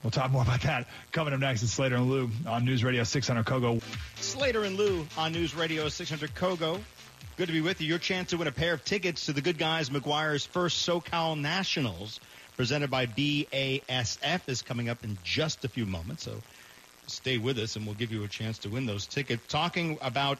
We'll 0.03 0.11
talk 0.11 0.31
more 0.31 0.43
about 0.43 0.61
that 0.61 0.87
coming 1.11 1.33
up 1.33 1.39
next. 1.39 1.63
It's 1.63 1.71
Slater 1.71 1.95
and 1.95 2.09
Lou 2.09 2.29
on 2.45 2.65
News 2.65 2.83
Radio 2.83 3.03
600 3.03 3.45
Kogo. 3.45 3.81
Slater 4.17 4.63
and 4.63 4.77
Lou 4.77 5.07
on 5.17 5.33
News 5.33 5.55
Radio 5.55 5.89
600 5.89 6.35
Kogo. 6.35 6.79
Good 7.35 7.47
to 7.47 7.53
be 7.53 7.61
with 7.61 7.81
you. 7.81 7.87
Your 7.87 7.97
chance 7.97 8.29
to 8.29 8.37
win 8.37 8.47
a 8.47 8.51
pair 8.51 8.73
of 8.73 8.85
tickets 8.85 9.25
to 9.25 9.33
the 9.33 9.41
Good 9.41 9.57
Guys 9.57 9.89
Meguiar's 9.89 10.45
first 10.45 10.87
SoCal 10.87 11.39
Nationals, 11.39 12.19
presented 12.55 12.91
by 12.91 13.07
BASF, 13.07 14.41
is 14.47 14.61
coming 14.61 14.87
up 14.87 15.03
in 15.03 15.17
just 15.23 15.65
a 15.65 15.67
few 15.67 15.85
moments. 15.85 16.23
So 16.23 16.41
stay 17.07 17.39
with 17.39 17.57
us, 17.57 17.75
and 17.75 17.85
we'll 17.85 17.95
give 17.95 18.11
you 18.11 18.23
a 18.23 18.27
chance 18.27 18.59
to 18.59 18.69
win 18.69 18.85
those 18.85 19.07
tickets. 19.07 19.41
Talking 19.47 19.97
about 20.01 20.37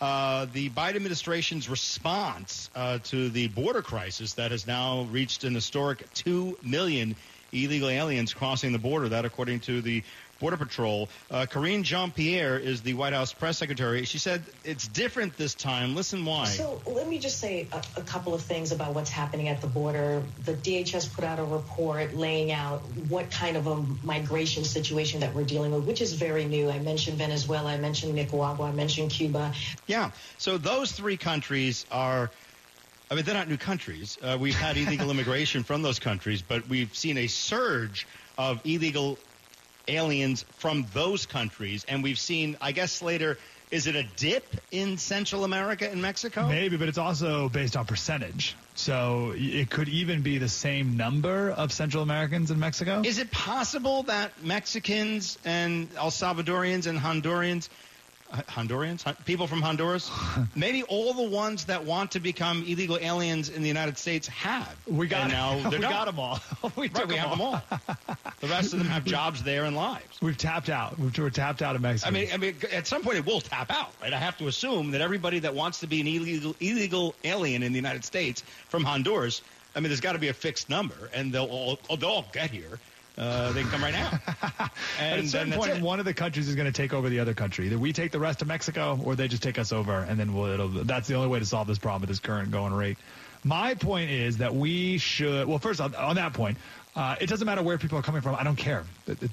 uh, 0.00 0.46
the 0.52 0.68
Biden 0.70 0.96
administration's 0.96 1.68
response 1.68 2.68
uh, 2.74 2.98
to 3.04 3.30
the 3.30 3.48
border 3.48 3.82
crisis 3.82 4.34
that 4.34 4.50
has 4.50 4.66
now 4.66 5.02
reached 5.10 5.44
an 5.44 5.54
historic 5.54 6.12
2 6.14 6.58
million 6.62 7.16
illegal 7.52 7.88
aliens 7.88 8.34
crossing 8.34 8.72
the 8.72 8.78
border. 8.78 9.10
That, 9.10 9.24
according 9.24 9.60
to 9.60 9.80
the 9.80 10.02
Border 10.40 10.56
Patrol. 10.56 11.10
Uh, 11.30 11.46
Karine 11.48 11.82
Jean 11.82 12.10
Pierre 12.10 12.58
is 12.58 12.80
the 12.80 12.94
White 12.94 13.12
House 13.12 13.32
press 13.32 13.58
secretary. 13.58 14.04
She 14.06 14.18
said 14.18 14.42
it's 14.64 14.88
different 14.88 15.36
this 15.36 15.54
time. 15.54 15.94
Listen 15.94 16.24
why. 16.24 16.46
So 16.46 16.80
let 16.86 17.06
me 17.06 17.18
just 17.18 17.38
say 17.38 17.68
a, 17.70 18.00
a 18.00 18.02
couple 18.02 18.32
of 18.32 18.40
things 18.40 18.72
about 18.72 18.94
what's 18.94 19.10
happening 19.10 19.48
at 19.48 19.60
the 19.60 19.66
border. 19.66 20.22
The 20.46 20.54
DHS 20.54 21.12
put 21.12 21.24
out 21.24 21.38
a 21.38 21.44
report 21.44 22.14
laying 22.14 22.52
out 22.52 22.80
what 23.08 23.30
kind 23.30 23.58
of 23.58 23.66
a 23.66 23.84
migration 24.02 24.64
situation 24.64 25.20
that 25.20 25.34
we're 25.34 25.44
dealing 25.44 25.72
with, 25.72 25.84
which 25.84 26.00
is 26.00 26.14
very 26.14 26.46
new. 26.46 26.70
I 26.70 26.78
mentioned 26.78 27.18
Venezuela, 27.18 27.70
I 27.70 27.76
mentioned 27.76 28.14
Nicaragua, 28.14 28.68
I 28.68 28.72
mentioned 28.72 29.10
Cuba. 29.10 29.52
Yeah. 29.86 30.10
So 30.38 30.56
those 30.56 30.92
three 30.92 31.18
countries 31.18 31.84
are. 31.90 32.30
I 33.10 33.16
mean, 33.16 33.24
they're 33.24 33.34
not 33.34 33.48
new 33.48 33.56
countries. 33.56 34.18
Uh, 34.22 34.38
we've 34.40 34.54
had 34.54 34.76
illegal 34.76 35.10
immigration 35.10 35.64
from 35.64 35.82
those 35.82 35.98
countries, 35.98 36.42
but 36.42 36.68
we've 36.68 36.94
seen 36.94 37.18
a 37.18 37.26
surge 37.26 38.06
of 38.38 38.60
illegal 38.64 39.18
aliens 39.88 40.44
from 40.58 40.86
those 40.94 41.26
countries, 41.26 41.84
and 41.88 42.04
we've 42.04 42.20
seen, 42.20 42.56
I 42.60 42.70
guess, 42.70 43.02
later, 43.02 43.36
is 43.72 43.88
it 43.88 43.96
a 43.96 44.04
dip 44.16 44.44
in 44.70 44.96
Central 44.96 45.42
America 45.42 45.90
and 45.90 46.00
Mexico? 46.00 46.46
Maybe, 46.46 46.76
but 46.76 46.88
it's 46.88 46.98
also 46.98 47.48
based 47.48 47.76
on 47.76 47.84
percentage. 47.84 48.56
So 48.76 49.32
it 49.34 49.70
could 49.70 49.88
even 49.88 50.22
be 50.22 50.38
the 50.38 50.48
same 50.48 50.96
number 50.96 51.50
of 51.50 51.72
Central 51.72 52.04
Americans 52.04 52.52
in 52.52 52.60
Mexico. 52.60 53.02
Is 53.04 53.18
it 53.18 53.32
possible 53.32 54.04
that 54.04 54.44
Mexicans 54.44 55.36
and 55.44 55.88
El 55.96 56.10
Salvadorians 56.10 56.86
and 56.86 56.98
Hondurans, 56.98 57.68
Hondurans, 58.30 59.04
people 59.24 59.46
from 59.46 59.60
Honduras, 59.60 60.10
maybe 60.54 60.82
all 60.84 61.12
the 61.12 61.28
ones 61.28 61.64
that 61.64 61.84
want 61.84 62.12
to 62.12 62.20
become 62.20 62.62
illegal 62.66 62.98
aliens 63.00 63.48
in 63.48 63.62
the 63.62 63.68
United 63.68 63.98
States 63.98 64.28
have? 64.28 64.76
we 64.86 65.06
got 65.06 65.22
and 65.22 65.32
now 65.32 65.70
we 65.70 65.78
got 65.78 66.06
them 66.06 66.18
all. 66.18 66.40
we 66.76 66.88
Right, 66.88 67.08
we 67.08 67.16
have 67.16 67.30
them 67.30 67.40
all. 67.40 67.62
the 68.40 68.46
rest 68.48 68.72
of 68.72 68.78
them 68.78 68.88
have 68.88 69.04
jobs 69.04 69.42
there 69.42 69.64
and 69.64 69.76
lives. 69.76 70.20
We've 70.20 70.36
tapped 70.36 70.68
out. 70.68 70.98
We've, 70.98 71.16
we're 71.18 71.30
tapped 71.30 71.62
out 71.62 71.76
of 71.76 71.82
Mexico. 71.82 72.08
I 72.08 72.12
mean, 72.12 72.28
I 72.32 72.36
mean, 72.36 72.56
at 72.72 72.86
some 72.86 73.02
point 73.02 73.18
it 73.18 73.26
will 73.26 73.40
tap 73.40 73.70
out, 73.70 73.92
right? 74.00 74.12
I 74.12 74.18
have 74.18 74.38
to 74.38 74.48
assume 74.48 74.92
that 74.92 75.00
everybody 75.00 75.40
that 75.40 75.54
wants 75.54 75.80
to 75.80 75.86
be 75.86 76.00
an 76.00 76.06
illegal 76.06 76.54
illegal 76.60 77.14
alien 77.24 77.62
in 77.62 77.72
the 77.72 77.78
United 77.78 78.04
States 78.04 78.42
from 78.68 78.84
Honduras, 78.84 79.42
I 79.74 79.80
mean, 79.80 79.88
there's 79.88 80.00
got 80.00 80.12
to 80.12 80.18
be 80.18 80.28
a 80.28 80.34
fixed 80.34 80.68
number, 80.68 81.10
and 81.14 81.32
they'll 81.32 81.46
all 81.46 81.78
they'll 81.96 82.08
all 82.08 82.26
get 82.32 82.50
here. 82.50 82.78
Uh, 83.20 83.52
they 83.52 83.60
can 83.60 83.70
come 83.70 83.82
right 83.82 83.92
now. 83.92 84.08
At 84.58 84.70
And 84.98 85.12
a 85.12 85.16
then 85.16 85.26
certain 85.28 85.52
point, 85.52 85.72
it. 85.72 85.82
one 85.82 85.98
of 85.98 86.06
the 86.06 86.14
countries 86.14 86.48
is 86.48 86.54
going 86.54 86.66
to 86.66 86.72
take 86.72 86.94
over 86.94 87.10
the 87.10 87.20
other 87.20 87.34
country. 87.34 87.66
Either 87.66 87.78
we 87.78 87.92
take 87.92 88.12
the 88.12 88.18
rest 88.18 88.40
of 88.40 88.48
Mexico, 88.48 88.98
or 89.04 89.14
they 89.14 89.28
just 89.28 89.42
take 89.42 89.58
us 89.58 89.72
over, 89.72 89.98
and 90.08 90.18
then 90.18 90.32
we'll, 90.32 90.46
it'll, 90.46 90.68
that's 90.68 91.06
the 91.06 91.14
only 91.14 91.28
way 91.28 91.38
to 91.38 91.44
solve 91.44 91.66
this 91.68 91.78
problem 91.78 92.02
at 92.04 92.08
this 92.08 92.18
current 92.18 92.50
going 92.50 92.72
rate. 92.72 92.96
My 93.44 93.74
point 93.74 94.10
is 94.10 94.38
that 94.38 94.54
we 94.54 94.96
should. 94.98 95.46
Well, 95.46 95.58
first 95.58 95.80
on, 95.82 95.94
on 95.94 96.16
that 96.16 96.32
point, 96.32 96.56
uh, 97.00 97.16
it 97.18 97.28
doesn't 97.30 97.46
matter 97.46 97.62
where 97.62 97.78
people 97.78 97.96
are 97.98 98.02
coming 98.02 98.20
from. 98.20 98.34
I 98.34 98.42
don't 98.44 98.56
care. 98.56 98.84
It- 99.06 99.22
it- 99.22 99.30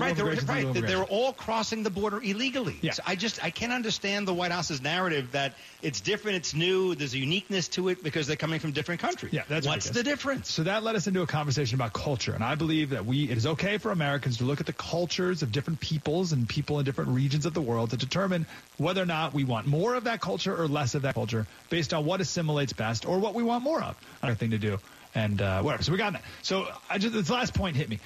Right, 0.00 0.16
they're, 0.16 0.24
right. 0.48 0.64
They're 0.86 1.04
all 1.04 1.32
crossing 1.34 1.82
the 1.82 1.90
border 1.90 2.20
illegally. 2.22 2.76
Yeah. 2.80 2.92
So 2.92 3.02
I 3.06 3.14
just 3.14 3.42
I 3.44 3.50
can't 3.50 3.72
understand 3.72 4.26
the 4.26 4.32
White 4.32 4.50
House's 4.50 4.80
narrative 4.80 5.32
that 5.32 5.52
it's 5.82 6.00
different, 6.00 6.36
it's 6.38 6.54
new, 6.54 6.94
there's 6.94 7.12
a 7.14 7.18
uniqueness 7.18 7.68
to 7.68 7.88
it 7.90 8.02
because 8.02 8.26
they're 8.26 8.36
coming 8.36 8.58
from 8.58 8.72
different 8.72 9.00
countries. 9.02 9.32
Yeah, 9.34 9.42
that's 9.48 9.66
what's 9.66 9.90
the 9.90 10.02
difference. 10.02 10.50
So 10.50 10.62
that 10.64 10.82
led 10.82 10.96
us 10.96 11.06
into 11.06 11.20
a 11.22 11.26
conversation 11.26 11.74
about 11.74 11.92
culture, 11.92 12.32
and 12.32 12.42
I 12.42 12.54
believe 12.54 12.90
that 12.90 13.04
we 13.04 13.28
it 13.30 13.36
is 13.36 13.46
okay 13.46 13.76
for 13.78 13.90
Americans 13.92 14.38
to 14.38 14.44
look 14.44 14.60
at 14.60 14.66
the 14.66 14.72
cultures 14.72 15.42
of 15.42 15.52
different 15.52 15.80
peoples 15.80 16.32
and 16.32 16.48
people 16.48 16.78
in 16.78 16.84
different 16.84 17.10
regions 17.10 17.44
of 17.44 17.52
the 17.52 17.62
world 17.62 17.90
to 17.90 17.96
determine 17.98 18.46
whether 18.78 19.02
or 19.02 19.06
not 19.06 19.34
we 19.34 19.44
want 19.44 19.66
more 19.66 19.94
of 19.94 20.04
that 20.04 20.20
culture 20.20 20.56
or 20.56 20.68
less 20.68 20.94
of 20.94 21.02
that 21.02 21.14
culture 21.14 21.46
based 21.70 21.92
on 21.92 22.04
what 22.06 22.20
assimilates 22.20 22.72
best 22.72 23.04
or 23.06 23.18
what 23.18 23.34
we 23.34 23.42
want 23.42 23.62
more 23.62 23.82
of. 23.82 23.94
Another 24.22 24.36
thing 24.38 24.52
to 24.52 24.58
do, 24.58 24.78
and 25.16 25.40
uh, 25.40 25.62
whatever. 25.62 25.82
So 25.82 25.92
we 25.92 25.98
got 25.98 26.12
that. 26.12 26.22
So 26.42 26.68
I 26.88 26.98
just 26.98 27.14
this 27.14 27.30
last 27.30 27.54
point 27.54 27.74
hit 27.74 27.88
me. 27.88 27.98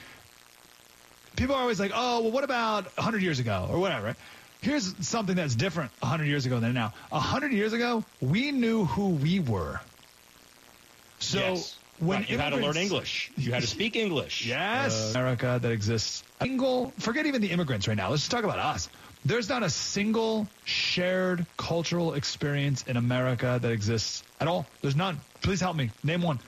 People 1.37 1.57
are 1.57 1.61
always 1.61 1.81
like, 1.81 1.93
oh, 1.95 2.21
well, 2.23 2.31
what 2.31 2.45
about 2.45 2.85
100 2.97 3.23
years 3.23 3.41
ago 3.41 3.69
or 3.71 3.79
whatever. 3.79 4.07
Right? 4.07 4.17
Here's 4.63 4.95
something 5.07 5.37
that's 5.37 5.55
different 5.55 5.91
100 6.01 6.25
years 6.27 6.47
ago 6.47 6.61
than 6.61 6.73
now. 6.73 6.93
100 7.11 7.53
years 7.53 7.73
ago, 7.73 8.05
we 8.21 8.53
knew 8.53 8.85
who 8.85 9.11
we 9.11 9.41
were. 9.41 9.81
So 11.19 11.39
yes. 11.39 11.77
when 11.99 12.21
Right, 12.21 12.31
you 12.31 12.39
had 12.39 12.51
to 12.51 12.57
learn 12.57 12.77
English, 12.77 13.33
you 13.37 13.53
had 13.53 13.63
to 13.63 13.69
speak 13.79 13.97
English. 13.97 14.47
Yes. 14.47 14.95
Uh, 14.95 15.19
America 15.19 15.59
that 15.61 15.73
exists. 15.73 16.23
Single, 16.41 16.93
forget 16.99 17.27
even 17.27 17.43
the 17.43 17.51
immigrants 17.51 17.89
right 17.89 17.97
now. 17.97 18.11
Let's 18.11 18.23
just 18.23 18.31
talk 18.31 18.45
about 18.45 18.59
us. 18.59 18.89
There's 19.25 19.49
not 19.51 19.63
a 19.63 19.69
single 19.69 20.49
shared 20.65 21.45
cultural 21.59 22.15
experience 22.15 22.85
in 22.87 22.97
America 22.97 23.59
that 23.61 23.71
exists 23.71 24.23
at 24.41 24.49
all. 24.49 24.67
There's 24.81 24.97
none. 24.97 25.21
Please 25.43 25.61
help 25.61 25.77
me. 25.77 25.91
Name 26.03 26.23
one. 26.23 26.39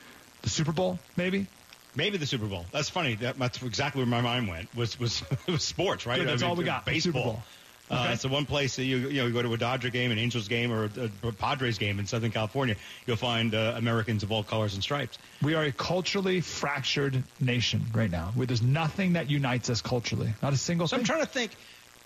The 0.43 0.51
Super 0.51 0.73
Bowl, 0.73 0.99
maybe? 1.17 1.47
Maybe 1.95 2.17
the 2.17 2.27
Super 2.27 2.47
Bowl. 2.47 2.65
That's 2.73 2.89
funny. 2.89 3.17
That, 3.17 3.39
that's 3.39 3.63
exactly 3.63 4.01
where 4.01 4.09
my 4.09 4.21
mind 4.21 4.49
went. 4.49 4.75
Was 4.75 4.99
was, 4.99 5.23
was 5.49 5.63
sports, 5.63 6.07
right? 6.07 6.19
Good, 6.19 6.29
that's 6.29 6.43
I 6.43 6.47
mean, 6.47 6.51
all 6.51 6.57
we 6.57 6.65
got, 6.65 6.85
Baseball. 6.85 7.13
Super 7.13 7.25
Bowl. 7.25 7.43
Uh, 7.91 8.09
it's 8.13 8.23
the 8.23 8.29
one 8.29 8.47
place 8.47 8.77
that 8.77 8.85
you 8.85 8.97
you 8.97 9.21
know 9.21 9.27
you 9.27 9.33
go 9.35 9.43
to 9.43 9.53
a 9.53 9.57
Dodger 9.59 9.91
game, 9.91 10.11
an 10.13 10.19
Angels 10.19 10.49
game, 10.49 10.73
or 10.73 10.85
a, 10.85 11.29
a 11.29 11.33
Padres 11.33 11.77
game 11.77 11.99
in 11.99 12.07
Southern 12.07 12.31
California. 12.31 12.77
You'll 13.07 13.17
find 13.17 13.55
uh, 13.55 13.75
Americans 13.77 14.23
of 14.23 14.33
all 14.33 14.43
colors 14.43 14.73
and 14.73 14.83
stripes. 14.83 15.19
We 15.43 15.55
are 15.55 15.65
a 15.65 15.73
culturally 15.73 16.41
fractured 16.41 17.23
nation 17.39 17.85
right 17.93 18.11
now. 18.11 18.33
Where 18.35 18.47
there's 18.47 18.63
nothing 18.63 19.15
that 19.15 19.29
unites 19.29 19.69
us 19.69 19.83
culturally. 19.83 20.33
Not 20.43 20.55
a 20.55 20.57
single 20.57 20.89
So 20.89 20.97
thing. 20.97 21.03
I'm 21.03 21.07
trying 21.07 21.21
to 21.21 21.27
think, 21.27 21.51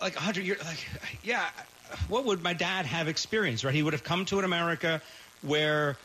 like 0.01 0.17
100 0.17 0.45
years, 0.45 0.65
like 0.65 0.85
yeah, 1.23 1.45
what 2.09 2.25
would 2.25 2.43
my 2.43 2.55
dad 2.55 2.87
have 2.87 3.07
experienced? 3.07 3.63
Right, 3.63 3.75
he 3.75 3.83
would 3.85 3.93
have 3.93 4.03
come 4.03 4.25
to 4.25 4.41
an 4.41 4.45
America 4.45 5.01
where 5.43 5.97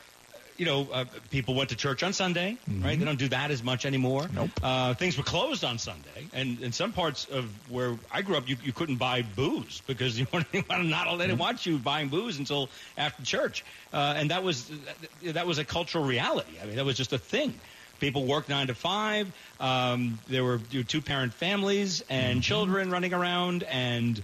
you 0.56 0.64
know, 0.66 0.88
uh, 0.90 1.04
people 1.30 1.54
went 1.54 1.70
to 1.70 1.76
church 1.76 2.02
on 2.02 2.12
Sunday, 2.12 2.58
right? 2.68 2.98
They 2.98 3.04
don't 3.04 3.18
do 3.18 3.28
that 3.28 3.50
as 3.50 3.62
much 3.62 3.84
anymore. 3.84 4.24
Mm-hmm. 4.24 4.34
Nope. 4.34 4.50
Uh, 4.62 4.94
things 4.94 5.16
were 5.16 5.24
closed 5.24 5.64
on 5.64 5.78
Sunday, 5.78 6.30
and 6.32 6.60
in 6.60 6.72
some 6.72 6.92
parts 6.92 7.24
of 7.26 7.50
where 7.68 7.98
I 8.10 8.22
grew 8.22 8.36
up, 8.36 8.48
you, 8.48 8.56
you 8.62 8.72
couldn't 8.72 8.96
buy 8.96 9.22
booze 9.22 9.80
because 9.86 10.18
you 10.18 10.26
weren't 10.32 10.46
not 10.52 11.06
Mm-hmm. 11.06 11.18
they 11.18 11.26
didn't 11.26 11.38
want 11.38 11.66
you 11.66 11.78
buying 11.78 12.08
booze 12.08 12.38
until 12.38 12.70
after 12.96 13.22
church, 13.22 13.64
uh, 13.92 14.14
and 14.16 14.30
that 14.30 14.42
was 14.42 14.70
that 15.22 15.46
was 15.46 15.58
a 15.58 15.64
cultural 15.64 16.04
reality. 16.04 16.58
I 16.60 16.66
mean, 16.66 16.76
that 16.76 16.84
was 16.84 16.96
just 16.96 17.12
a 17.12 17.18
thing. 17.18 17.60
People 18.00 18.26
worked 18.26 18.48
nine 18.48 18.66
to 18.66 18.74
five. 18.74 19.32
Um, 19.60 20.20
there 20.28 20.42
were 20.42 20.58
two 20.58 21.00
parent 21.02 21.34
families 21.34 22.02
and 22.08 22.36
Mm-hmm. 22.36 22.40
children 22.40 22.90
running 22.90 23.12
around, 23.14 23.62
and 23.62 24.22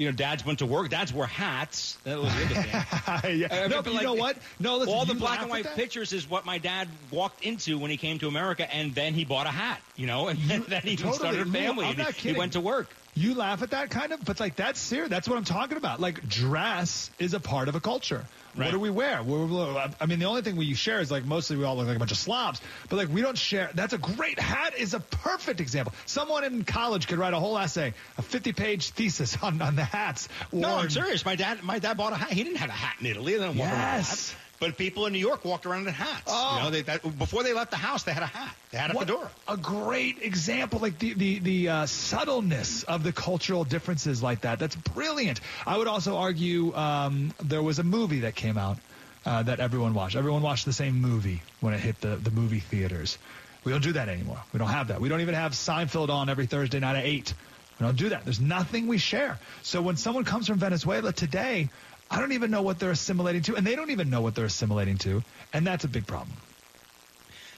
you 0.00 0.06
know, 0.06 0.12
dads 0.12 0.46
went 0.46 0.60
to 0.60 0.66
work. 0.66 0.88
Dads 0.88 1.12
wore 1.12 1.26
hats. 1.26 1.98
That 2.04 2.18
was 2.18 2.34
the 2.34 2.44
other 2.46 2.54
thing. 2.54 3.38
yeah. 3.40 3.64
Uh, 3.64 3.68
no, 3.68 3.82
but 3.82 3.90
you 3.92 3.98
like, 3.98 4.02
know 4.02 4.14
what? 4.14 4.38
No, 4.58 4.78
listen, 4.78 4.94
all 4.94 5.04
the 5.04 5.12
black 5.12 5.42
and 5.42 5.50
white 5.50 5.66
pictures 5.74 6.14
is 6.14 6.28
what 6.28 6.46
my 6.46 6.56
dad 6.56 6.88
walked 7.10 7.44
into 7.44 7.76
when 7.78 7.90
he 7.90 7.98
came 7.98 8.18
to 8.20 8.26
America, 8.26 8.74
and 8.74 8.94
then 8.94 9.12
he 9.12 9.26
bought 9.26 9.46
a 9.46 9.50
hat, 9.50 9.78
you 9.96 10.06
know, 10.06 10.28
and 10.28 10.38
then 10.68 10.80
he 10.82 10.96
totally, 10.96 11.18
started 11.18 11.46
a 11.46 11.50
family. 11.50 11.84
I'm 11.84 11.98
not 11.98 12.14
he, 12.14 12.30
he 12.30 12.38
went 12.38 12.54
to 12.54 12.62
work. 12.62 12.88
You 13.14 13.34
laugh 13.34 13.60
at 13.62 13.72
that 13.72 13.90
kind 13.90 14.12
of, 14.12 14.24
but 14.24 14.40
like 14.40 14.56
that's 14.56 14.80
serious. 14.80 15.10
That's 15.10 15.28
what 15.28 15.36
I'm 15.36 15.44
talking 15.44 15.76
about. 15.76 16.00
Like 16.00 16.26
dress 16.26 17.10
is 17.18 17.34
a 17.34 17.40
part 17.40 17.68
of 17.68 17.74
a 17.74 17.80
culture. 17.80 18.24
What 18.54 18.70
do 18.72 18.78
we 18.80 18.90
wear? 18.90 19.22
We're, 19.22 19.46
we're- 19.46 19.90
I 20.00 20.06
mean, 20.06 20.18
the 20.18 20.24
only 20.26 20.42
thing 20.42 20.56
we 20.56 20.74
share 20.74 21.00
is 21.00 21.10
like 21.10 21.24
mostly 21.24 21.56
we 21.56 21.64
all 21.64 21.76
look 21.76 21.86
like 21.86 21.96
a 21.96 21.98
bunch 21.98 22.10
of 22.10 22.18
slobs, 22.18 22.60
but 22.88 22.96
like 22.96 23.08
we 23.08 23.22
don't 23.22 23.38
share. 23.38 23.70
That's 23.74 23.92
a 23.92 23.98
great 23.98 24.38
hat. 24.40 24.76
Is 24.76 24.94
a 24.94 25.00
perfect 25.00 25.60
example. 25.60 25.92
Someone 26.06 26.44
in 26.44 26.64
college 26.64 27.06
could 27.06 27.18
write 27.18 27.32
a 27.34 27.38
whole 27.38 27.56
essay, 27.58 27.94
a 28.18 28.22
50 28.22 28.52
page 28.52 28.90
thesis 28.90 29.36
on 29.42 29.60
on 29.62 29.76
the 29.76 29.84
hats. 29.84 30.28
No, 30.52 30.76
I'm 30.76 30.90
serious. 30.90 31.24
My 31.24 31.36
dad, 31.36 31.62
my 31.62 31.78
dad 31.78 31.96
bought 31.96 32.12
a 32.12 32.16
hat. 32.16 32.30
He 32.32 32.42
didn't 32.44 32.58
have 32.58 32.70
a 32.70 32.72
hat 32.72 32.96
in 33.00 33.06
Italy. 33.06 33.34
They 33.34 33.38
didn't 33.38 33.56
walk 33.58 33.68
around 33.68 33.96
with 33.98 34.06
Yes. 34.08 34.34
But 34.60 34.76
people 34.76 35.06
in 35.06 35.14
New 35.14 35.18
York 35.18 35.44
walked 35.44 35.64
around 35.64 35.88
in 35.88 35.94
hats. 35.94 36.24
Oh. 36.26 36.56
You 36.56 36.64
know, 36.64 36.70
they, 36.70 36.82
that, 36.82 37.18
before 37.18 37.42
they 37.42 37.54
left 37.54 37.70
the 37.70 37.78
house, 37.78 38.02
they 38.02 38.12
had 38.12 38.22
a 38.22 38.26
hat. 38.26 38.54
They 38.70 38.78
had 38.78 38.90
a 38.90 38.94
What 38.94 39.08
fedora. 39.08 39.30
A 39.48 39.56
great 39.56 40.22
example, 40.22 40.80
like 40.80 40.98
the 40.98 41.14
the 41.14 41.38
the 41.38 41.68
uh, 41.68 41.86
subtleness 41.86 42.82
of 42.82 43.02
the 43.02 43.12
cultural 43.12 43.64
differences 43.64 44.22
like 44.22 44.42
that. 44.42 44.58
That's 44.58 44.76
brilliant. 44.76 45.40
I 45.66 45.78
would 45.78 45.88
also 45.88 46.18
argue 46.18 46.74
um, 46.74 47.32
there 47.42 47.62
was 47.62 47.78
a 47.78 47.82
movie 47.84 48.20
that 48.20 48.34
came 48.34 48.58
out 48.58 48.76
uh, 49.24 49.42
that 49.44 49.60
everyone 49.60 49.94
watched. 49.94 50.14
Everyone 50.14 50.42
watched 50.42 50.66
the 50.66 50.74
same 50.74 51.00
movie 51.00 51.42
when 51.60 51.72
it 51.72 51.80
hit 51.80 51.98
the 52.02 52.16
the 52.16 52.30
movie 52.30 52.60
theaters. 52.60 53.16
We 53.64 53.72
don't 53.72 53.82
do 53.82 53.92
that 53.92 54.08
anymore. 54.10 54.42
We 54.52 54.58
don't 54.58 54.68
have 54.68 54.88
that. 54.88 55.00
We 55.00 55.08
don't 55.08 55.22
even 55.22 55.34
have 55.34 55.52
Seinfeld 55.52 56.10
on 56.10 56.28
every 56.28 56.46
Thursday 56.46 56.80
night 56.80 56.96
at 56.96 57.04
eight. 57.04 57.32
We 57.78 57.86
don't 57.86 57.96
do 57.96 58.10
that. 58.10 58.24
There's 58.24 58.40
nothing 58.40 58.88
we 58.88 58.98
share. 58.98 59.38
So 59.62 59.80
when 59.80 59.96
someone 59.96 60.24
comes 60.24 60.46
from 60.46 60.58
Venezuela 60.58 61.12
today, 61.12 61.70
I 62.10 62.18
don't 62.18 62.32
even 62.32 62.50
know 62.50 62.62
what 62.62 62.78
they're 62.78 62.90
assimilating 62.90 63.42
to, 63.42 63.56
and 63.56 63.66
they 63.66 63.76
don't 63.76 63.90
even 63.90 64.10
know 64.10 64.20
what 64.20 64.34
they're 64.34 64.46
assimilating 64.46 64.98
to, 64.98 65.22
and 65.52 65.66
that's 65.66 65.84
a 65.84 65.88
big 65.88 66.06
problem. 66.06 66.36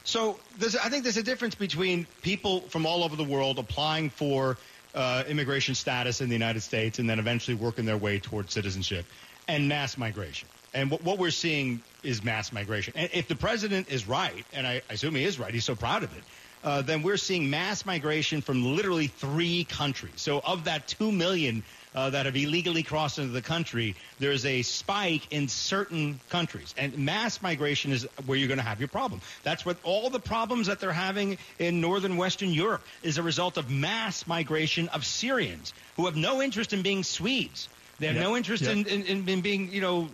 So 0.05 0.39
I 0.61 0.89
think 0.89 1.05
there's 1.05 1.17
a 1.17 1.23
difference 1.23 1.55
between 1.55 2.07
people 2.23 2.69
from 2.69 2.87
all 2.87 3.05
over 3.05 3.17
the 3.17 3.25
world 3.25 3.59
applying 3.59 4.11
for 4.11 4.57
uh, 4.95 5.25
immigration 5.29 5.75
status 5.75 6.21
in 6.21 6.29
the 6.29 6.35
United 6.35 6.61
States 6.61 6.99
and 6.99 7.09
then 7.09 7.19
eventually 7.19 7.55
working 7.55 7.85
their 7.85 7.97
way 7.97 8.19
towards 8.19 8.53
citizenship 8.53 9.07
and 9.49 9.69
mass 9.69 9.97
migration. 9.97 10.49
And 10.75 10.91
what, 10.91 11.03
what 11.03 11.19
we're 11.19 11.31
seeing 11.31 11.83
is 12.03 12.23
mass 12.23 12.53
migration. 12.53 12.95
And 12.97 13.11
if 13.15 13.29
the 13.29 13.37
president 13.37 13.91
is 13.91 14.09
right, 14.09 14.45
and 14.53 14.67
I, 14.67 14.83
I 14.91 14.95
assume 14.95 15.15
he 15.15 15.25
is 15.25 15.39
right, 15.39 15.55
he's 15.55 15.65
so 15.65 15.77
proud 15.77 16.03
of 16.03 16.15
it, 16.17 16.23
uh, 16.65 16.83
then 16.83 17.03
we're 17.03 17.17
seeing 17.17 17.51
mass 17.51 17.87
migration 17.87 18.41
from 18.41 18.77
literally 18.77 19.07
three 19.07 19.65
countries. 19.65 20.21
So 20.21 20.41
of 20.41 20.65
that 20.65 20.89
two 20.89 21.13
million 21.13 21.65
uh, 21.95 22.11
that 22.11 22.27
have 22.27 22.37
illegally 22.37 22.83
crossed 22.83 23.19
into 23.19 23.33
the 23.33 23.43
country, 23.43 23.97
there's 24.19 24.45
a 24.47 24.63
spike 24.63 25.31
in 25.31 25.49
certain 25.49 26.21
countries. 26.31 26.75
And 26.77 26.97
mass 26.99 27.43
migration 27.43 27.93
is 27.93 28.07
where 28.27 28.39
you're 28.39 28.49
going 28.49 28.59
to 28.59 28.65
have 28.65 28.79
your 28.81 28.89
problem. 28.89 29.21
That's 29.43 29.65
what 29.67 29.77
all 29.83 30.11
the 30.11 30.21
problems 30.21 30.67
that 30.69 30.81
they're 30.81 30.93
having 30.93 31.39
in 31.59 31.81
northern 31.81 32.17
Western 32.17 32.51
Europe 32.51 32.83
is 33.03 33.19
a 33.19 33.23
result 33.23 33.57
of 33.59 33.71
mass 33.71 34.27
migration 34.27 34.89
of 34.89 35.05
Syrians 35.05 35.73
who 35.97 36.07
have 36.07 36.17
no 36.17 36.41
interest 36.43 36.73
in 36.73 36.83
being 36.83 37.03
Swedes. 37.03 37.69
They 37.99 38.07
have 38.07 38.17
Yeah. 38.17 38.23
no 38.23 38.37
interest 38.37 38.63
Yeah. 38.65 38.73
in, 38.73 38.87
in, 38.87 39.03
in, 39.03 39.29
in 39.29 39.41
being, 39.43 39.71
you 39.73 39.81
know, 39.81 40.11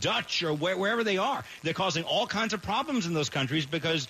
Dutch 0.00 0.42
or 0.42 0.52
where, 0.52 0.76
wherever 0.76 1.04
they 1.04 1.18
are. 1.18 1.44
They're 1.62 1.72
causing 1.72 2.04
all 2.04 2.26
kinds 2.26 2.52
of 2.52 2.62
problems 2.62 3.06
in 3.06 3.14
those 3.14 3.30
countries 3.30 3.64
because 3.66 4.08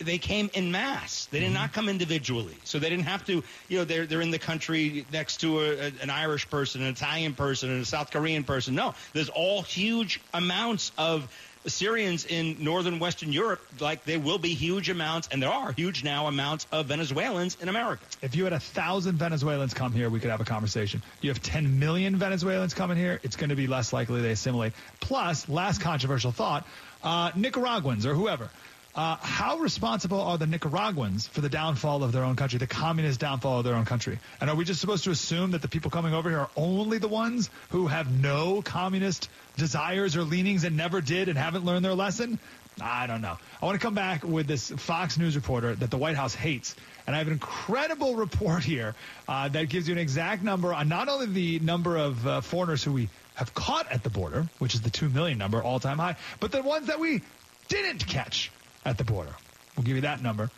they 0.00 0.18
came 0.18 0.50
in 0.52 0.70
mass. 0.70 1.26
They 1.30 1.40
did 1.40 1.52
not 1.52 1.72
come 1.72 1.88
individually. 1.88 2.56
So 2.64 2.78
they 2.78 2.90
didn't 2.90 3.06
have 3.06 3.24
to, 3.26 3.42
you 3.68 3.78
know, 3.78 3.84
they're, 3.84 4.06
they're 4.06 4.20
in 4.20 4.30
the 4.30 4.38
country 4.38 5.06
next 5.10 5.38
to 5.38 5.60
a, 5.60 5.70
a- 5.88 5.92
an 6.02 6.10
Irish 6.10 6.48
person, 6.50 6.82
an 6.82 6.88
Italian 6.88 7.34
person, 7.34 7.70
and 7.70 7.82
a 7.82 7.84
South 7.86 8.10
Korean 8.10 8.44
person. 8.44 8.74
No, 8.74 8.94
there's 9.14 9.30
all 9.30 9.62
huge 9.62 10.20
amounts 10.34 10.92
of 10.98 11.28
Syrians 11.66 12.24
in 12.24 12.64
northern 12.64 12.98
Western 13.00 13.32
Europe, 13.32 13.60
like 13.80 14.04
there 14.04 14.18
will 14.18 14.38
be 14.38 14.54
huge 14.54 14.88
amounts, 14.88 15.28
and 15.30 15.42
there 15.42 15.50
are 15.50 15.72
huge 15.72 16.02
now 16.04 16.26
amounts 16.26 16.66
of 16.72 16.86
Venezuelans 16.86 17.56
in 17.60 17.68
America. 17.68 18.02
If 18.22 18.34
you 18.34 18.44
had 18.44 18.54
a 18.54 18.60
thousand 18.60 19.16
Venezuelans 19.16 19.74
come 19.74 19.92
here, 19.92 20.08
we 20.08 20.20
could 20.20 20.30
have 20.30 20.40
a 20.40 20.46
conversation. 20.46 21.02
You 21.20 21.28
have 21.30 21.42
10 21.42 21.78
million 21.78 22.16
Venezuelans 22.16 22.72
coming 22.72 22.96
here, 22.96 23.20
it's 23.22 23.36
going 23.36 23.50
to 23.50 23.56
be 23.56 23.66
less 23.66 23.92
likely 23.92 24.22
they 24.22 24.30
assimilate. 24.30 24.72
Plus, 25.00 25.48
last 25.50 25.82
controversial 25.82 26.32
thought, 26.32 26.66
uh, 27.02 27.30
Nicaraguans 27.36 28.06
or 28.06 28.14
whoever. 28.14 28.48
Uh, 28.92 29.16
how 29.20 29.58
responsible 29.58 30.20
are 30.20 30.36
the 30.36 30.46
Nicaraguans 30.46 31.28
for 31.28 31.40
the 31.40 31.48
downfall 31.48 32.02
of 32.02 32.10
their 32.10 32.24
own 32.24 32.34
country, 32.34 32.58
the 32.58 32.66
communist 32.66 33.20
downfall 33.20 33.58
of 33.58 33.64
their 33.64 33.76
own 33.76 33.84
country? 33.84 34.18
And 34.40 34.50
are 34.50 34.56
we 34.56 34.64
just 34.64 34.80
supposed 34.80 35.04
to 35.04 35.10
assume 35.10 35.52
that 35.52 35.62
the 35.62 35.68
people 35.68 35.92
coming 35.92 36.12
over 36.12 36.28
here 36.28 36.40
are 36.40 36.50
only 36.56 36.98
the 36.98 37.06
ones 37.06 37.50
who 37.70 37.86
have 37.86 38.10
no 38.10 38.62
communist 38.62 39.28
desires 39.56 40.16
or 40.16 40.24
leanings 40.24 40.64
and 40.64 40.76
never 40.76 41.00
did 41.00 41.28
and 41.28 41.38
haven't 41.38 41.64
learned 41.64 41.84
their 41.84 41.94
lesson? 41.94 42.40
I 42.80 43.06
don't 43.06 43.20
know. 43.20 43.38
I 43.62 43.64
want 43.64 43.78
to 43.78 43.84
come 43.84 43.94
back 43.94 44.24
with 44.24 44.48
this 44.48 44.70
Fox 44.70 45.18
News 45.18 45.36
reporter 45.36 45.74
that 45.76 45.90
the 45.90 45.98
White 45.98 46.16
House 46.16 46.34
hates. 46.34 46.74
And 47.06 47.14
I 47.14 47.18
have 47.18 47.28
an 47.28 47.34
incredible 47.34 48.16
report 48.16 48.64
here 48.64 48.96
uh, 49.28 49.48
that 49.50 49.68
gives 49.68 49.86
you 49.86 49.94
an 49.94 49.98
exact 49.98 50.42
number 50.42 50.74
on 50.74 50.88
not 50.88 51.08
only 51.08 51.26
the 51.26 51.58
number 51.60 51.96
of 51.96 52.26
uh, 52.26 52.40
foreigners 52.40 52.82
who 52.82 52.92
we 52.92 53.08
have 53.34 53.54
caught 53.54 53.90
at 53.92 54.02
the 54.02 54.10
border, 54.10 54.48
which 54.58 54.74
is 54.74 54.80
the 54.80 54.90
2 54.90 55.08
million 55.10 55.38
number, 55.38 55.62
all 55.62 55.78
time 55.78 55.98
high, 55.98 56.16
but 56.40 56.50
the 56.50 56.62
ones 56.62 56.88
that 56.88 56.98
we 56.98 57.22
didn't 57.68 58.04
catch 58.06 58.50
at 58.84 58.98
the 58.98 59.04
border. 59.04 59.34
We'll 59.76 59.84
give 59.84 59.96
you 59.96 60.02
that 60.02 60.22
number 60.22 60.50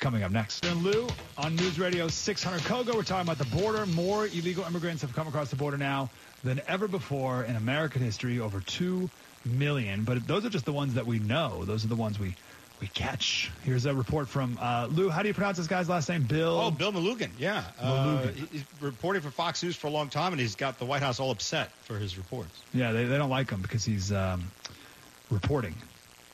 coming 0.00 0.22
up 0.22 0.32
next. 0.32 0.64
And 0.64 0.82
Lou 0.82 1.06
on 1.38 1.56
News 1.56 1.78
Radio 1.78 2.08
600 2.08 2.60
Kogo, 2.62 2.94
we're 2.94 3.02
talking 3.02 3.28
about 3.30 3.38
the 3.38 3.56
border. 3.56 3.86
More 3.86 4.26
illegal 4.26 4.64
immigrants 4.64 5.02
have 5.02 5.14
come 5.14 5.26
across 5.28 5.50
the 5.50 5.56
border 5.56 5.78
now 5.78 6.10
than 6.42 6.60
ever 6.66 6.88
before 6.88 7.44
in 7.44 7.56
American 7.56 8.02
history, 8.02 8.40
over 8.40 8.60
2 8.60 9.08
million. 9.44 10.04
But 10.04 10.26
those 10.26 10.44
are 10.44 10.50
just 10.50 10.64
the 10.64 10.72
ones 10.72 10.94
that 10.94 11.06
we 11.06 11.18
know. 11.18 11.64
Those 11.64 11.84
are 11.84 11.88
the 11.88 11.96
ones 11.96 12.18
we, 12.18 12.34
we 12.80 12.86
catch. 12.88 13.50
Here's 13.62 13.86
a 13.86 13.94
report 13.94 14.28
from 14.28 14.58
uh, 14.60 14.88
Lou. 14.90 15.08
How 15.08 15.22
do 15.22 15.28
you 15.28 15.34
pronounce 15.34 15.56
this 15.56 15.68
guy's 15.68 15.88
last 15.88 16.08
name? 16.08 16.24
Bill. 16.24 16.58
Oh, 16.60 16.70
Bill 16.70 16.92
Melugin, 16.92 17.30
yeah. 17.38 17.64
Uh, 17.80 18.26
he's 18.50 18.64
reporting 18.80 19.22
for 19.22 19.30
Fox 19.30 19.62
News 19.62 19.76
for 19.76 19.86
a 19.86 19.90
long 19.90 20.10
time, 20.10 20.32
and 20.32 20.40
he's 20.40 20.56
got 20.56 20.78
the 20.78 20.84
White 20.84 21.02
House 21.02 21.20
all 21.20 21.30
upset 21.30 21.70
for 21.84 21.98
his 21.98 22.18
reports. 22.18 22.50
Yeah, 22.72 22.92
they, 22.92 23.04
they 23.04 23.16
don't 23.16 23.30
like 23.30 23.50
him 23.50 23.62
because 23.62 23.84
he's 23.84 24.12
um, 24.12 24.50
reporting. 25.30 25.74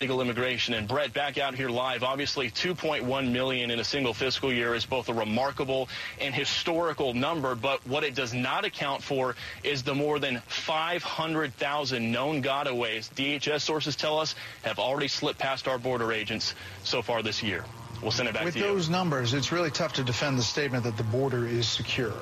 Legal 0.01 0.23
immigration 0.23 0.73
and 0.73 0.89
Brett 0.89 1.13
back 1.13 1.37
out 1.37 1.55
here 1.55 1.69
live. 1.69 2.03
Obviously, 2.03 2.51
2.1 2.51 3.33
million 3.33 3.71
in 3.71 3.81
a 3.81 3.85
single 3.85 4.15
fiscal 4.15 4.51
year 4.51 4.75
is 4.75 4.87
both 4.87 5.11
a 5.11 5.13
remarkable 5.13 5.91
and 6.19 6.35
historical 6.35 7.13
number. 7.13 7.55
But 7.55 7.87
what 7.87 8.03
it 8.03 8.15
does 8.15 8.33
not 8.33 8.65
account 8.65 9.03
for 9.03 9.37
is 9.63 9.83
the 9.83 9.95
more 9.95 10.19
than 10.19 10.41
500,000 10.47 12.11
known 12.11 12.43
gotaways 12.43 13.11
DHS 13.11 13.61
sources 13.61 13.95
tell 13.95 14.19
us 14.19 14.35
have 14.63 14.79
already 14.79 15.07
slipped 15.07 15.39
past 15.39 15.69
our 15.69 15.77
border 15.77 16.13
agents 16.13 16.55
so 16.83 17.03
far 17.03 17.23
this 17.23 17.43
year. 17.43 17.67
We'll 18.01 18.11
send 18.11 18.31
it 18.31 18.33
back 18.33 18.47
With 18.47 18.55
to 18.55 18.61
you. 18.61 18.65
With 18.69 18.75
those 18.77 18.89
numbers, 18.89 19.35
it's 19.35 19.53
really 19.53 19.71
tough 19.71 19.93
to 19.95 20.03
defend 20.03 20.39
the 20.39 20.43
statement 20.43 20.85
that 20.85 20.97
the 20.97 21.05
border 21.05 21.47
is 21.47 21.69
secure. 21.69 22.15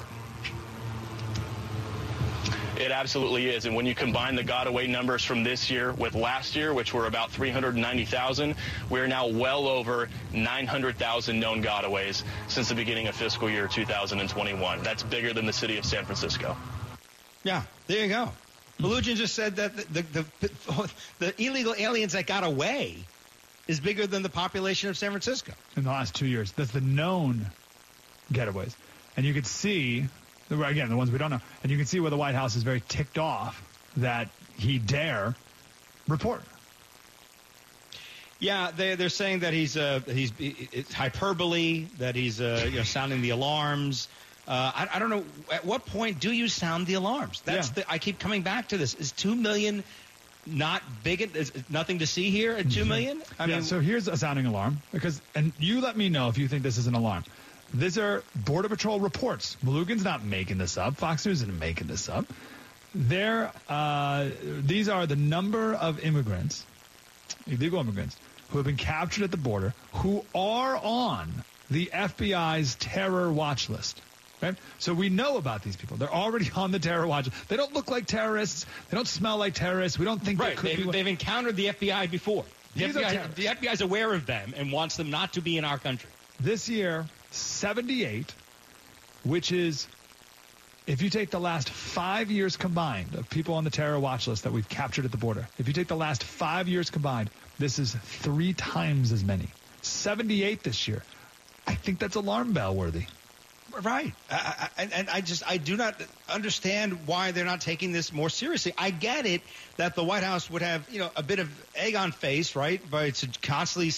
It 2.78 2.92
absolutely 2.92 3.48
is. 3.48 3.66
And 3.66 3.74
when 3.74 3.86
you 3.86 3.94
combine 3.94 4.36
the 4.36 4.44
Gotaway 4.44 4.88
numbers 4.88 5.24
from 5.24 5.42
this 5.42 5.68
year 5.68 5.92
with 5.92 6.14
last 6.14 6.54
year, 6.54 6.72
which 6.72 6.94
were 6.94 7.06
about 7.06 7.32
390,000, 7.32 8.54
we're 8.88 9.08
now 9.08 9.26
well 9.26 9.66
over 9.66 10.08
900,000 10.32 11.40
known 11.40 11.60
Gotaways 11.62 12.22
since 12.46 12.68
the 12.68 12.76
beginning 12.76 13.08
of 13.08 13.16
fiscal 13.16 13.50
year 13.50 13.66
2021. 13.66 14.82
That's 14.84 15.02
bigger 15.02 15.32
than 15.32 15.44
the 15.44 15.52
city 15.52 15.76
of 15.78 15.84
San 15.84 16.04
Francisco. 16.04 16.56
Yeah, 17.42 17.64
there 17.88 18.04
you 18.04 18.08
go. 18.08 18.30
Melugin 18.78 19.16
just 19.16 19.34
said 19.34 19.56
that 19.56 19.76
the, 19.76 20.02
the, 20.02 20.24
the, 20.40 20.90
the 21.18 21.42
illegal 21.42 21.74
aliens 21.76 22.12
that 22.12 22.28
got 22.28 22.44
away 22.44 22.96
is 23.66 23.80
bigger 23.80 24.06
than 24.06 24.22
the 24.22 24.28
population 24.28 24.88
of 24.88 24.96
San 24.96 25.10
Francisco. 25.10 25.52
in 25.76 25.82
the 25.82 25.90
last 25.90 26.14
two 26.14 26.26
years. 26.26 26.52
That's 26.52 26.70
the 26.70 26.80
known 26.80 27.46
getaways. 28.32 28.74
And 29.16 29.26
you 29.26 29.34
could 29.34 29.46
see, 29.46 30.06
again, 30.50 30.88
the 30.88 30.96
ones 30.96 31.10
we 31.10 31.18
don't 31.18 31.30
know, 31.30 31.40
and 31.62 31.70
you 31.70 31.76
can 31.78 31.86
see 31.86 32.00
where 32.00 32.10
the 32.10 32.16
White 32.16 32.34
House 32.34 32.56
is 32.56 32.62
very 32.62 32.82
ticked 32.88 33.18
off 33.18 33.62
that 33.96 34.28
he 34.56 34.78
dare 34.78 35.34
report. 36.08 36.42
Yeah, 38.40 38.70
they, 38.70 38.94
they're 38.94 39.08
saying 39.08 39.40
that 39.40 39.52
he's 39.52 39.76
uh, 39.76 40.00
he's 40.06 40.32
it's 40.38 40.92
hyperbole, 40.92 41.86
that 41.98 42.14
he's 42.14 42.40
uh, 42.40 42.66
you 42.70 42.76
know 42.76 42.82
sounding 42.84 43.20
the 43.20 43.30
alarms. 43.30 44.08
Uh, 44.46 44.72
I, 44.74 44.88
I 44.94 44.98
don't 44.98 45.10
know 45.10 45.24
at 45.52 45.64
what 45.64 45.84
point 45.84 46.20
do 46.20 46.32
you 46.32 46.48
sound 46.48 46.86
the 46.86 46.94
alarms? 46.94 47.42
That's 47.44 47.68
Yeah. 47.68 47.74
the, 47.74 47.90
I 47.92 47.98
keep 47.98 48.18
coming 48.18 48.42
back 48.42 48.68
to 48.68 48.78
this. 48.78 48.94
Is 48.94 49.12
two 49.12 49.34
million 49.34 49.82
not 50.46 50.82
big. 51.02 51.36
Is 51.36 51.52
nothing 51.68 51.98
to 51.98 52.06
see 52.06 52.30
here 52.30 52.52
at 52.52 52.70
two 52.70 52.84
million? 52.84 53.22
I 53.38 53.46
yeah, 53.46 53.56
mean, 53.56 53.64
so 53.64 53.80
here's 53.80 54.08
a 54.08 54.16
sounding 54.16 54.46
alarm 54.46 54.78
because, 54.92 55.20
and 55.34 55.52
you 55.58 55.80
let 55.80 55.96
me 55.96 56.08
know 56.08 56.28
if 56.28 56.38
you 56.38 56.48
think 56.48 56.62
this 56.62 56.78
is 56.78 56.86
an 56.86 56.94
alarm. 56.94 57.24
These 57.74 57.98
are 57.98 58.22
Border 58.34 58.68
Patrol 58.68 58.98
reports. 59.00 59.56
Melugin's 59.62 60.04
not 60.04 60.24
making 60.24 60.58
this 60.58 60.76
up. 60.78 60.96
Fox 60.96 61.26
News 61.26 61.42
isn't 61.42 61.58
making 61.58 61.86
this 61.86 62.08
up. 62.08 62.24
They're, 62.94 63.52
uh, 63.68 64.30
these 64.40 64.88
are 64.88 65.06
the 65.06 65.16
number 65.16 65.74
of 65.74 66.00
immigrants, 66.00 66.64
illegal 67.46 67.80
immigrants, 67.80 68.16
who 68.48 68.58
have 68.58 68.66
been 68.66 68.76
captured 68.78 69.24
at 69.24 69.30
the 69.30 69.36
border, 69.36 69.74
who 69.92 70.24
are 70.34 70.76
on 70.82 71.44
the 71.70 71.90
FBI's 71.92 72.76
terror 72.76 73.30
watch 73.30 73.68
list. 73.68 74.00
Right? 74.40 74.54
So 74.78 74.94
we 74.94 75.08
know 75.08 75.36
about 75.36 75.62
these 75.62 75.76
people. 75.76 75.96
They're 75.96 76.12
already 76.12 76.50
on 76.56 76.70
the 76.70 76.78
terror 76.78 77.06
watch. 77.06 77.28
They 77.48 77.56
don't 77.56 77.74
look 77.74 77.90
like 77.90 78.06
terrorists. 78.06 78.64
They 78.88 78.96
don't 78.96 79.08
smell 79.08 79.36
like 79.36 79.54
terrorists. 79.54 79.98
We 79.98 80.06
don't 80.06 80.22
think 80.22 80.40
right. 80.40 80.50
they 80.50 80.54
could 80.56 80.70
They've, 80.70 80.86
be. 80.86 80.92
they've 80.92 81.06
encountered 81.06 81.56
the 81.56 81.66
FBI 81.66 82.10
before. 82.10 82.44
The 82.74 82.86
These 82.86 82.96
FBI, 82.96 83.34
the 83.34 83.44
FBI 83.46 83.72
is 83.72 83.80
aware 83.80 84.14
of 84.14 84.24
them 84.26 84.54
and 84.56 84.72
wants 84.72 84.96
them 84.96 85.10
not 85.10 85.34
to 85.34 85.40
be 85.42 85.58
in 85.58 85.64
our 85.64 85.78
country. 85.78 86.08
this 86.40 86.68
year 86.68 87.04
78 87.30 88.34
which 89.24 89.52
is 89.52 89.86
if 90.86 91.02
you 91.02 91.10
take 91.10 91.30
the 91.30 91.40
last 91.40 91.68
five 91.68 92.30
years 92.30 92.56
combined 92.56 93.14
of 93.14 93.28
people 93.28 93.54
on 93.54 93.64
the 93.64 93.70
terror 93.70 93.98
watch 93.98 94.26
list 94.26 94.44
that 94.44 94.52
we've 94.52 94.68
captured 94.68 95.04
at 95.04 95.10
the 95.10 95.18
border 95.18 95.46
if 95.58 95.68
you 95.68 95.74
take 95.74 95.88
the 95.88 95.96
last 95.96 96.24
five 96.24 96.68
years 96.68 96.90
combined 96.90 97.30
this 97.58 97.78
is 97.78 97.94
three 97.94 98.52
times 98.52 99.12
as 99.12 99.24
many 99.24 99.48
78 99.82 100.62
this 100.62 100.88
year 100.88 101.02
i 101.66 101.74
think 101.74 101.98
that's 101.98 102.16
alarm 102.16 102.52
bell 102.52 102.74
worthy 102.74 103.04
Right. 103.82 104.12
I, 104.30 104.68
I, 104.78 104.82
and, 104.92 105.10
I 105.10 105.20
just 105.20 105.48
I 105.48 105.58
do 105.58 105.76
not 105.76 106.00
understand 106.28 107.06
why 107.06 107.32
they're 107.32 107.44
not 107.44 107.60
taking 107.60 107.92
this 107.92 108.12
more 108.12 108.30
seriously. 108.30 108.72
I 108.78 108.90
get 108.90 109.26
it 109.26 109.42
that 109.76 109.94
the 109.94 110.02
White 110.02 110.22
House 110.22 110.50
would 110.50 110.62
have 110.62 110.88
you 110.90 110.98
know 110.98 111.10
a 111.16 111.22
bit 111.22 111.38
of 111.38 111.50
egg 111.74 111.94
on 111.94 112.12
face, 112.12 112.56
right, 112.56 112.80
But 112.90 113.16
su- 113.16 113.28
constantly 113.42 113.90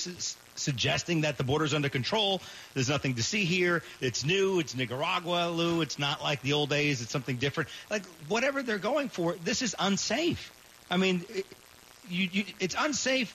suggesting 0.60 1.22
that 1.22 1.38
the 1.38 1.44
border's 1.44 1.74
under 1.74 1.88
control. 1.88 2.40
There's 2.74 2.88
nothing 2.88 3.14
to 3.14 3.22
see 3.22 3.44
here. 3.44 3.82
It's 4.00 4.24
new. 4.24 4.60
It's 4.60 4.74
Nicaragua, 4.76 5.50
Lou. 5.50 5.80
It's 5.80 5.98
not 5.98 6.22
like 6.22 6.42
the 6.42 6.52
old 6.52 6.70
days. 6.70 7.02
It's 7.02 7.10
something 7.10 7.36
different. 7.36 7.70
Like 7.90 8.04
whatever 8.28 8.62
they're 8.62 8.78
going 8.78 9.08
for, 9.08 9.34
this 9.44 9.62
is 9.62 9.74
unsafe. 9.78 10.52
I 10.90 10.96
mean, 10.96 11.24
it, 11.28 11.46
you, 12.08 12.28
you, 12.32 12.44
it's 12.58 12.74
unsafe 12.78 13.34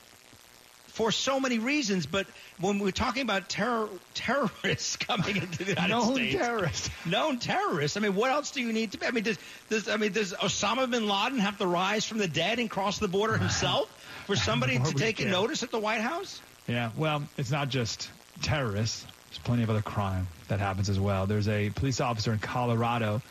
for 0.96 1.12
so 1.12 1.42
many 1.42 1.60
reasons, 1.60 2.06
but 2.06 2.26
when 2.58 2.80
we're 2.80 2.92
talking 2.92 3.22
about 3.22 3.50
terror 3.50 3.90
terrorists 4.14 4.96
coming 4.96 5.36
into 5.36 5.66
the 5.66 5.72
United 5.72 5.90
known 5.90 6.16
States, 6.16 6.36
terrorists 6.36 6.90
known 7.06 7.38
terrorists. 7.38 7.98
I 7.98 8.00
mean, 8.00 8.16
what 8.16 8.32
else 8.32 8.52
do 8.52 8.62
you 8.62 8.72
need 8.72 8.94
to 8.94 8.98
be? 8.98 9.06
I 9.06 9.12
mean, 9.12 9.26
does, 9.26 9.38
does 9.70 9.90
I 9.90 9.98
mean 9.98 10.14
does 10.14 10.34
Osama 10.34 10.90
bin 10.90 11.06
Laden 11.06 11.40
have 11.40 11.58
to 11.58 11.68
rise 11.68 12.06
from 12.06 12.20
the 12.20 12.30
dead 12.30 12.60
and 12.60 12.70
cross 12.70 12.98
the 12.98 13.10
border 13.10 13.38
himself 13.38 13.90
for 14.26 14.38
somebody 14.38 14.80
to 14.80 14.94
take 14.94 15.20
a 15.20 15.26
notice 15.26 15.64
at 15.64 15.72
the 15.72 15.80
White 15.80 16.02
House? 16.02 16.42
Yeah, 16.68 16.92
well, 16.98 17.24
it's 17.38 17.52
not 17.52 17.70
just 17.70 18.10
terrorists. 18.42 19.06
There's 19.30 19.38
plenty 19.40 19.64
of 19.64 19.70
other 19.70 19.82
crime 19.82 20.28
that 20.48 20.60
happens 20.60 20.90
as 20.90 21.00
well. 21.00 21.28
There's 21.28 21.48
a 21.48 21.70
police 21.70 22.02
officer 22.02 22.34
in 22.34 22.40
Colorado 22.40 23.22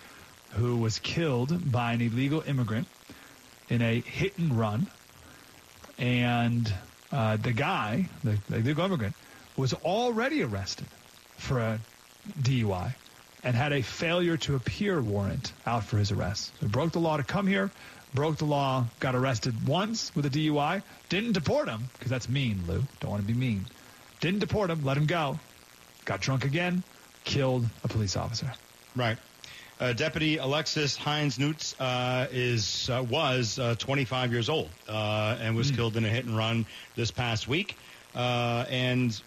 who 0.53 0.77
was 0.77 0.99
killed 1.01 1.73
by 1.73 1.95
an 1.95 2.01
illegal 2.01 2.43
immigrant 2.47 2.87
in 3.69 3.83
a 3.83 4.01
hit 4.01 4.39
and 4.39 4.57
run. 4.57 4.87
And 5.99 6.73
uh, 7.11 7.37
the 7.37 7.53
guy, 7.53 8.09
the, 8.23 8.39
the 8.49 8.57
illegal 8.57 8.85
immigrant, 8.85 9.17
was 9.57 9.75
already 9.75 10.43
arrested 10.43 10.87
for 11.37 11.59
a 11.59 11.81
DUI 12.41 12.95
and 13.43 13.55
had 13.55 13.73
a 13.73 13.83
failure 13.83 14.37
to 14.39 14.55
appear 14.55 15.01
warrant 15.01 15.53
out 15.67 15.85
for 15.85 15.99
his 15.99 16.13
arrest. 16.13 16.53
So 16.61 16.67
he 16.67 16.73
broke 16.73 16.93
the 16.93 17.01
law 17.01 17.17
to 17.17 17.23
come 17.25 17.47
here, 17.47 17.71
broke 18.15 18.37
the 18.39 18.45
law, 18.45 18.87
got 19.01 19.15
arrested 19.15 19.67
once 19.67 20.15
with 20.15 20.25
a 20.25 20.31
DUI, 20.31 20.83
didn't 21.09 21.33
deport 21.33 21.69
him, 21.69 21.85
because 21.95 22.11
that's 22.11 22.29
mean, 22.29 22.63
Lou. 22.67 22.83
Don't 23.01 23.11
want 23.11 23.23
to 23.23 23.27
be 23.27 23.35
mean. 23.35 23.67
Didn't 24.21 24.39
deport 24.39 24.71
him, 24.71 24.85
let 24.85 24.97
him 24.97 25.07
go. 25.07 25.39
Got 26.05 26.21
drunk 26.21 26.45
again, 26.45 26.83
killed 27.25 27.67
a 27.83 27.89
police 27.89 28.17
officer. 28.17 28.51
Right. 28.97 29.19
Uh, 29.81 29.93
Deputy 29.93 30.37
Alexis 30.37 30.97
Hines 30.97 31.39
Newts 31.39 31.79
uh, 31.81 32.29
is 32.31 32.89
uh, 32.89 33.03
was 33.03 33.59
uh, 33.59 33.75
25 33.77 34.33
years 34.33 34.49
old 34.49 34.71
uh, 34.89 35.37
and 35.41 35.57
was 35.57 35.73
killed 35.73 35.97
in 35.97 36.05
a 36.05 36.09
hit 36.09 36.25
and 36.25 36.37
run 36.37 36.65
this 36.95 37.11
past 37.11 37.49
week. 37.49 37.77
Uh, 38.15 38.65
and 38.71 39.21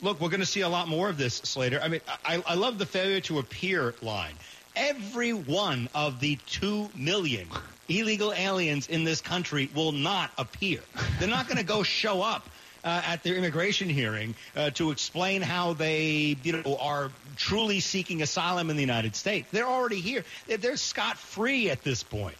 look, 0.00 0.20
we're 0.20 0.28
going 0.28 0.40
to 0.40 0.46
see 0.46 0.60
a 0.60 0.68
lot 0.68 0.86
more 0.86 1.08
of 1.08 1.18
this, 1.18 1.34
Slater. 1.34 1.80
I 1.82 1.88
mean, 1.88 2.00
I, 2.24 2.42
I 2.46 2.54
love 2.54 2.78
the 2.78 2.86
failure 2.86 3.20
to 3.22 3.40
appear 3.40 3.94
line. 4.00 4.34
Every 4.76 5.32
one 5.32 5.88
of 5.94 6.20
the 6.20 6.36
two 6.46 6.90
million 6.96 7.48
illegal 7.88 8.32
aliens 8.32 8.88
in 8.88 9.04
this 9.04 9.20
country 9.20 9.70
will 9.74 9.92
not 9.92 10.30
appear. 10.38 10.80
They're 11.18 11.28
not 11.28 11.46
going 11.46 11.58
to 11.58 11.64
go 11.64 11.82
show 11.82 12.22
up 12.22 12.48
uh, 12.82 13.02
at 13.06 13.22
their 13.22 13.34
immigration 13.34 13.88
hearing 13.88 14.34
uh, 14.56 14.70
to 14.70 14.90
explain 14.90 15.42
how 15.42 15.72
they 15.72 16.36
you 16.42 16.52
know, 16.52 16.76
are 16.80 17.10
truly 17.36 17.80
seeking 17.80 18.22
asylum 18.22 18.70
in 18.70 18.76
the 18.76 18.82
United 18.82 19.16
States. 19.16 19.48
They're 19.50 19.66
already 19.66 20.00
here. 20.00 20.24
They're, 20.46 20.58
they're 20.58 20.76
scot 20.76 21.16
free 21.16 21.70
at 21.70 21.82
this 21.82 22.02
point. 22.02 22.36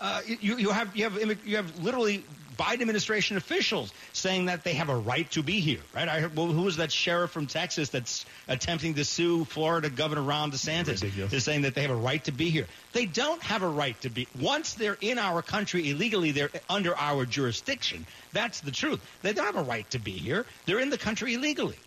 Uh, 0.00 0.20
you, 0.26 0.56
you 0.56 0.70
have 0.70 0.94
you 0.96 1.04
have 1.04 1.46
you 1.46 1.56
have 1.56 1.78
literally 1.82 2.24
Biden 2.56 2.80
administration 2.82 3.36
officials 3.36 3.92
saying 4.12 4.46
that 4.46 4.64
they 4.64 4.74
have 4.74 4.88
a 4.88 4.96
right 4.96 5.30
to 5.32 5.42
be 5.42 5.60
here, 5.60 5.80
right? 5.94 6.08
I 6.08 6.20
heard, 6.20 6.36
well, 6.36 6.46
who 6.46 6.62
was 6.62 6.76
that 6.76 6.92
sheriff 6.92 7.30
from 7.30 7.46
Texas 7.46 7.88
that's 7.90 8.24
attempting 8.48 8.94
to 8.94 9.04
sue 9.04 9.44
Florida 9.44 9.90
Governor 9.90 10.22
Ron 10.22 10.50
DeSantis? 10.50 11.02
Ridiculous. 11.02 11.30
They're 11.30 11.40
saying 11.40 11.62
that 11.62 11.74
they 11.74 11.82
have 11.82 11.90
a 11.90 11.96
right 11.96 12.22
to 12.24 12.32
be 12.32 12.50
here. 12.50 12.66
They 12.92 13.06
don't 13.06 13.42
have 13.42 13.62
a 13.62 13.68
right 13.68 14.00
to 14.02 14.10
be. 14.10 14.28
Once 14.40 14.74
they're 14.74 14.98
in 15.00 15.18
our 15.18 15.42
country 15.42 15.90
illegally, 15.90 16.30
they're 16.32 16.50
under 16.68 16.96
our 16.96 17.26
jurisdiction. 17.26 18.06
That's 18.32 18.60
the 18.60 18.70
truth. 18.70 19.00
They 19.22 19.32
don't 19.32 19.46
have 19.46 19.56
a 19.56 19.62
right 19.62 19.88
to 19.90 19.98
be 19.98 20.12
here. 20.12 20.46
They're 20.66 20.80
in 20.80 20.90
the 20.90 20.98
country 20.98 21.34
illegally. 21.34 21.78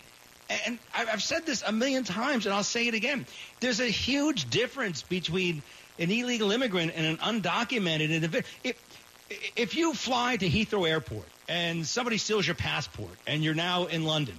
And 0.65 0.80
I- 0.93 1.08
I've 1.12 1.23
said 1.23 1.45
this 1.45 1.62
a 1.65 1.71
million 1.71 2.03
times, 2.03 2.45
and 2.45 2.56
I'll 2.56 2.63
say 2.63 2.88
it 2.88 2.93
again. 2.93 3.25
There's 3.60 3.80
a 3.80 3.88
huge 3.88 4.49
difference 4.49 5.01
between 5.01 5.62
an 5.99 6.12
illegal 6.12 6.51
immigrant 6.51 6.93
and 6.95 7.06
an 7.06 7.17
undocumented 7.17 8.12
individual. 8.12 8.47
If, 8.63 8.75
if 9.56 9.76
you 9.76 9.94
fly 9.94 10.38
to 10.38 10.50
Heathrow 10.50 10.88
Airport 10.88 11.26
and 11.48 11.86
somebody 11.86 12.18
steals 12.18 12.46
your 12.46 12.56
passport 12.56 13.12
and 13.26 13.44
you're 13.44 13.56
now 13.56 13.86
in 13.86 14.04
London, 14.04 14.38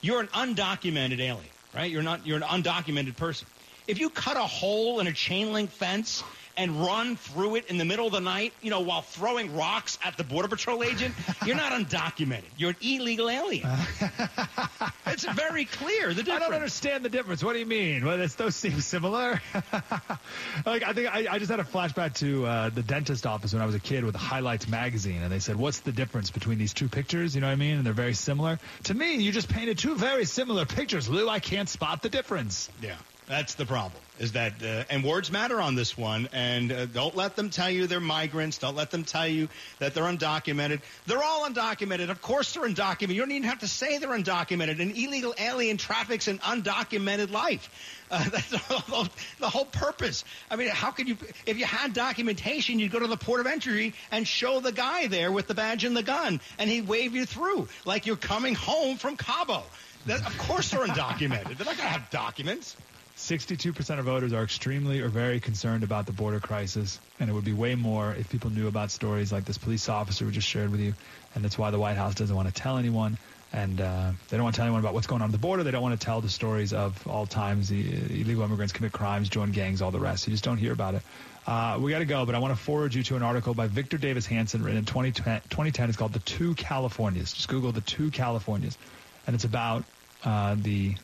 you're 0.00 0.20
an 0.20 0.28
undocumented 0.28 1.20
alien, 1.20 1.48
right? 1.74 1.90
You're 1.90 2.02
not. 2.02 2.26
You're 2.26 2.36
an 2.36 2.42
undocumented 2.42 3.16
person. 3.16 3.48
If 3.86 4.00
you 4.00 4.10
cut 4.10 4.36
a 4.36 4.40
hole 4.40 5.00
in 5.00 5.06
a 5.06 5.12
chain 5.12 5.52
link 5.52 5.70
fence 5.70 6.22
and 6.56 6.80
run 6.80 7.16
through 7.16 7.56
it 7.56 7.66
in 7.66 7.78
the 7.78 7.84
middle 7.84 8.06
of 8.06 8.12
the 8.12 8.20
night, 8.20 8.52
you 8.62 8.70
know, 8.70 8.80
while 8.80 9.02
throwing 9.02 9.56
rocks 9.56 9.98
at 10.04 10.16
the 10.16 10.24
border 10.24 10.48
patrol 10.48 10.82
agent, 10.82 11.14
you're 11.44 11.56
not 11.56 11.72
undocumented. 11.72 12.44
You're 12.56 12.70
an 12.70 12.76
illegal 12.80 13.30
alien. 13.30 13.68
it's 15.06 15.24
very 15.24 15.64
clear. 15.64 16.08
The 16.08 16.22
difference. 16.22 16.28
I 16.28 16.38
don't 16.38 16.54
understand 16.54 17.04
the 17.04 17.08
difference. 17.08 17.42
What 17.42 17.54
do 17.54 17.58
you 17.58 17.66
mean? 17.66 18.04
Well, 18.04 18.20
it's, 18.20 18.34
those 18.34 18.54
seem 18.56 18.80
similar. 18.80 19.40
like 20.66 20.82
I 20.82 20.92
think 20.92 21.14
I, 21.14 21.26
I 21.30 21.38
just 21.38 21.50
had 21.50 21.60
a 21.60 21.64
flashback 21.64 22.14
to 22.16 22.46
uh, 22.46 22.68
the 22.70 22.82
dentist 22.82 23.26
office 23.26 23.52
when 23.52 23.62
I 23.62 23.66
was 23.66 23.74
a 23.74 23.80
kid 23.80 24.04
with 24.04 24.12
the 24.12 24.18
Highlights 24.18 24.68
magazine, 24.68 25.22
and 25.22 25.32
they 25.32 25.38
said, 25.38 25.56
"What's 25.56 25.80
the 25.80 25.92
difference 25.92 26.30
between 26.30 26.58
these 26.58 26.72
two 26.72 26.88
pictures?" 26.88 27.34
You 27.34 27.40
know 27.40 27.48
what 27.48 27.52
I 27.52 27.56
mean? 27.56 27.78
And 27.78 27.86
they're 27.86 27.92
very 27.92 28.14
similar. 28.14 28.58
To 28.84 28.94
me, 28.94 29.16
you 29.16 29.32
just 29.32 29.48
painted 29.48 29.78
two 29.78 29.96
very 29.96 30.24
similar 30.24 30.64
pictures, 30.66 31.08
Lou. 31.08 31.28
I 31.28 31.38
can't 31.38 31.68
spot 31.68 32.02
the 32.02 32.08
difference. 32.08 32.70
Yeah, 32.82 32.96
that's 33.26 33.54
the 33.54 33.64
problem. 33.64 34.02
Is 34.18 34.32
that 34.32 34.62
uh, 34.62 34.84
and 34.90 35.02
words 35.02 35.32
matter 35.32 35.60
on 35.60 35.74
this 35.74 35.96
one, 35.96 36.28
and 36.32 36.70
uh, 36.70 36.86
don't 36.86 37.16
let 37.16 37.34
them 37.36 37.50
tell 37.50 37.70
you 37.70 37.86
they're 37.86 37.98
migrants. 37.98 38.58
Don't 38.58 38.76
let 38.76 38.90
them 38.90 39.02
tell 39.02 39.26
you 39.26 39.48
that 39.78 39.94
they're 39.94 40.04
undocumented. 40.04 40.82
They're 41.06 41.22
all 41.22 41.48
undocumented. 41.48 42.10
Of 42.10 42.20
course, 42.22 42.52
they're 42.52 42.68
undocumented. 42.68 43.14
You 43.14 43.20
don't 43.22 43.32
even 43.32 43.48
have 43.48 43.60
to 43.60 43.68
say 43.68 43.98
they're 43.98 44.10
undocumented. 44.10 44.78
An 44.78 44.90
illegal 44.90 45.34
alien 45.38 45.78
traffics 45.78 46.28
an 46.28 46.38
undocumented 46.38 47.32
life. 47.32 47.70
Uh, 48.10 48.22
that's 48.28 48.50
the 48.50 48.58
whole, 48.58 49.06
the 49.40 49.48
whole 49.48 49.64
purpose. 49.64 50.24
I 50.50 50.56
mean, 50.56 50.68
how 50.68 50.90
could 50.90 51.08
you? 51.08 51.16
If 51.46 51.58
you 51.58 51.64
had 51.64 51.94
documentation, 51.94 52.78
you'd 52.78 52.92
go 52.92 53.00
to 53.00 53.08
the 53.08 53.16
port 53.16 53.40
of 53.40 53.46
entry 53.46 53.94
and 54.12 54.28
show 54.28 54.60
the 54.60 54.72
guy 54.72 55.06
there 55.06 55.32
with 55.32 55.48
the 55.48 55.54
badge 55.54 55.84
and 55.84 55.96
the 55.96 56.02
gun, 56.02 56.40
and 56.58 56.68
he'd 56.68 56.86
wave 56.86 57.14
you 57.14 57.24
through 57.24 57.68
like 57.84 58.06
you're 58.06 58.16
coming 58.16 58.54
home 58.54 58.98
from 58.98 59.16
Cabo. 59.16 59.62
That, 60.06 60.26
of 60.26 60.36
course, 60.36 60.70
they're 60.70 60.86
undocumented. 60.86 61.56
They're 61.56 61.66
not 61.66 61.78
going 61.78 61.88
to 61.88 61.98
have 61.98 62.10
documents. 62.10 62.76
62% 63.16 63.98
of 63.98 64.04
voters 64.04 64.32
are 64.32 64.42
extremely 64.42 65.00
or 65.00 65.08
very 65.08 65.38
concerned 65.38 65.84
about 65.84 66.06
the 66.06 66.12
border 66.12 66.40
crisis, 66.40 66.98
and 67.20 67.30
it 67.30 67.32
would 67.32 67.44
be 67.44 67.52
way 67.52 67.74
more 67.74 68.12
if 68.12 68.28
people 68.28 68.50
knew 68.50 68.66
about 68.66 68.90
stories 68.90 69.32
like 69.32 69.44
this 69.44 69.56
police 69.56 69.88
officer 69.88 70.26
we 70.26 70.32
just 70.32 70.48
shared 70.48 70.70
with 70.70 70.80
you. 70.80 70.94
And 71.34 71.44
that's 71.44 71.56
why 71.56 71.70
the 71.70 71.78
White 71.78 71.96
House 71.96 72.14
doesn't 72.16 72.34
want 72.34 72.48
to 72.48 72.54
tell 72.54 72.76
anyone, 72.76 73.16
and 73.52 73.80
uh, 73.80 74.10
they 74.28 74.36
don't 74.36 74.42
want 74.42 74.54
to 74.54 74.58
tell 74.58 74.66
anyone 74.66 74.80
about 74.80 74.94
what's 74.94 75.06
going 75.06 75.22
on 75.22 75.28
at 75.28 75.32
the 75.32 75.38
border. 75.38 75.62
They 75.62 75.70
don't 75.70 75.82
want 75.82 75.98
to 75.98 76.04
tell 76.04 76.20
the 76.20 76.28
stories 76.28 76.72
of 76.72 77.06
all 77.06 77.24
times 77.24 77.68
the 77.68 77.88
illegal 78.20 78.42
immigrants 78.42 78.72
commit 78.72 78.92
crimes, 78.92 79.28
join 79.28 79.52
gangs, 79.52 79.80
all 79.80 79.92
the 79.92 80.00
rest. 80.00 80.26
You 80.26 80.32
just 80.32 80.44
don't 80.44 80.58
hear 80.58 80.72
about 80.72 80.94
it. 80.94 81.02
Uh, 81.46 81.78
we 81.80 81.92
got 81.92 82.00
to 82.00 82.06
go, 82.06 82.26
but 82.26 82.34
I 82.34 82.38
want 82.38 82.56
to 82.56 82.60
forward 82.60 82.94
you 82.94 83.04
to 83.04 83.16
an 83.16 83.22
article 83.22 83.54
by 83.54 83.68
Victor 83.68 83.96
Davis 83.96 84.26
Hanson 84.26 84.62
written 84.62 84.78
in 84.78 84.84
2010. 84.86 85.42
2010. 85.50 85.88
It's 85.88 85.96
called 85.98 86.14
The 86.14 86.18
Two 86.20 86.54
Californias. 86.54 87.32
Just 87.32 87.48
Google 87.48 87.70
The 87.70 87.82
Two 87.82 88.10
Californias. 88.10 88.76
And 89.26 89.34
it's 89.34 89.44
about 89.44 89.84
uh, 90.24 90.56
the 90.58 90.96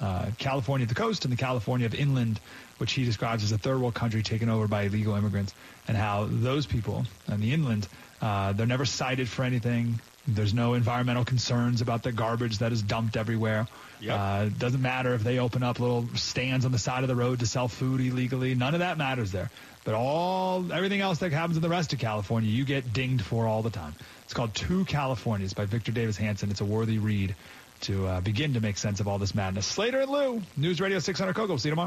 uh, 0.00 0.26
California 0.38 0.84
of 0.84 0.88
the 0.88 0.94
coast 0.94 1.24
and 1.24 1.32
the 1.32 1.36
California 1.36 1.86
of 1.86 1.94
inland, 1.94 2.40
which 2.78 2.92
he 2.92 3.04
describes 3.04 3.44
as 3.44 3.52
a 3.52 3.58
third 3.58 3.80
world 3.80 3.94
country 3.94 4.22
taken 4.22 4.48
over 4.48 4.68
by 4.68 4.82
illegal 4.82 5.14
immigrants, 5.14 5.54
and 5.88 5.96
how 5.96 6.26
those 6.28 6.66
people 6.66 7.04
on 7.28 7.40
the 7.40 7.52
inland 7.52 7.86
Uh, 8.24 8.52
they're 8.54 8.66
never 8.66 8.86
cited 8.86 9.28
for 9.28 9.44
anything. 9.44 10.00
There's 10.26 10.54
no 10.54 10.72
environmental 10.72 11.24
concerns 11.24 11.82
about 11.82 12.02
the 12.02 12.10
garbage 12.12 12.58
that 12.58 12.72
is 12.72 12.80
dumped 12.80 13.16
everywhere. 13.18 13.66
Yep. 14.00 14.18
Uh, 14.18 14.48
doesn't 14.58 14.80
matter 14.80 15.12
if 15.12 15.22
they 15.22 15.38
open 15.38 15.62
up 15.62 15.78
little 15.78 16.08
stands 16.14 16.64
on 16.64 16.72
the 16.72 16.78
side 16.78 17.02
of 17.04 17.08
the 17.08 17.16
road 17.16 17.40
to 17.40 17.46
sell 17.46 17.68
food 17.68 18.00
illegally. 18.00 18.54
None 18.54 18.72
of 18.72 18.80
that 18.80 18.96
matters 18.96 19.30
there. 19.30 19.50
But 19.84 19.92
all 19.94 20.72
everything 20.72 21.02
else 21.02 21.18
that 21.18 21.32
happens 21.32 21.56
in 21.56 21.62
the 21.62 21.68
rest 21.68 21.92
of 21.92 21.98
California, 21.98 22.50
you 22.50 22.64
get 22.64 22.94
dinged 22.94 23.22
for 23.22 23.46
all 23.46 23.62
the 23.62 23.70
time. 23.70 23.94
It's 24.24 24.32
called 24.32 24.54
Two 24.54 24.86
Californias 24.86 25.52
by 25.52 25.66
Victor 25.66 25.92
Davis 25.92 26.16
Hanson. 26.16 26.50
It's 26.50 26.62
a 26.62 26.64
worthy 26.64 26.98
read 26.98 27.34
to 27.82 28.06
uh, 28.06 28.20
begin 28.20 28.54
to 28.54 28.60
make 28.60 28.78
sense 28.78 29.00
of 29.00 29.08
all 29.08 29.18
this 29.18 29.34
madness. 29.34 29.66
Slater 29.66 30.00
and 30.00 30.10
Lou, 30.10 30.42
News 30.56 30.80
Radio 30.80 30.98
600 30.98 31.34
Kogo. 31.34 31.58
See 31.58 31.68
you 31.68 31.72
tomorrow. 31.72 31.82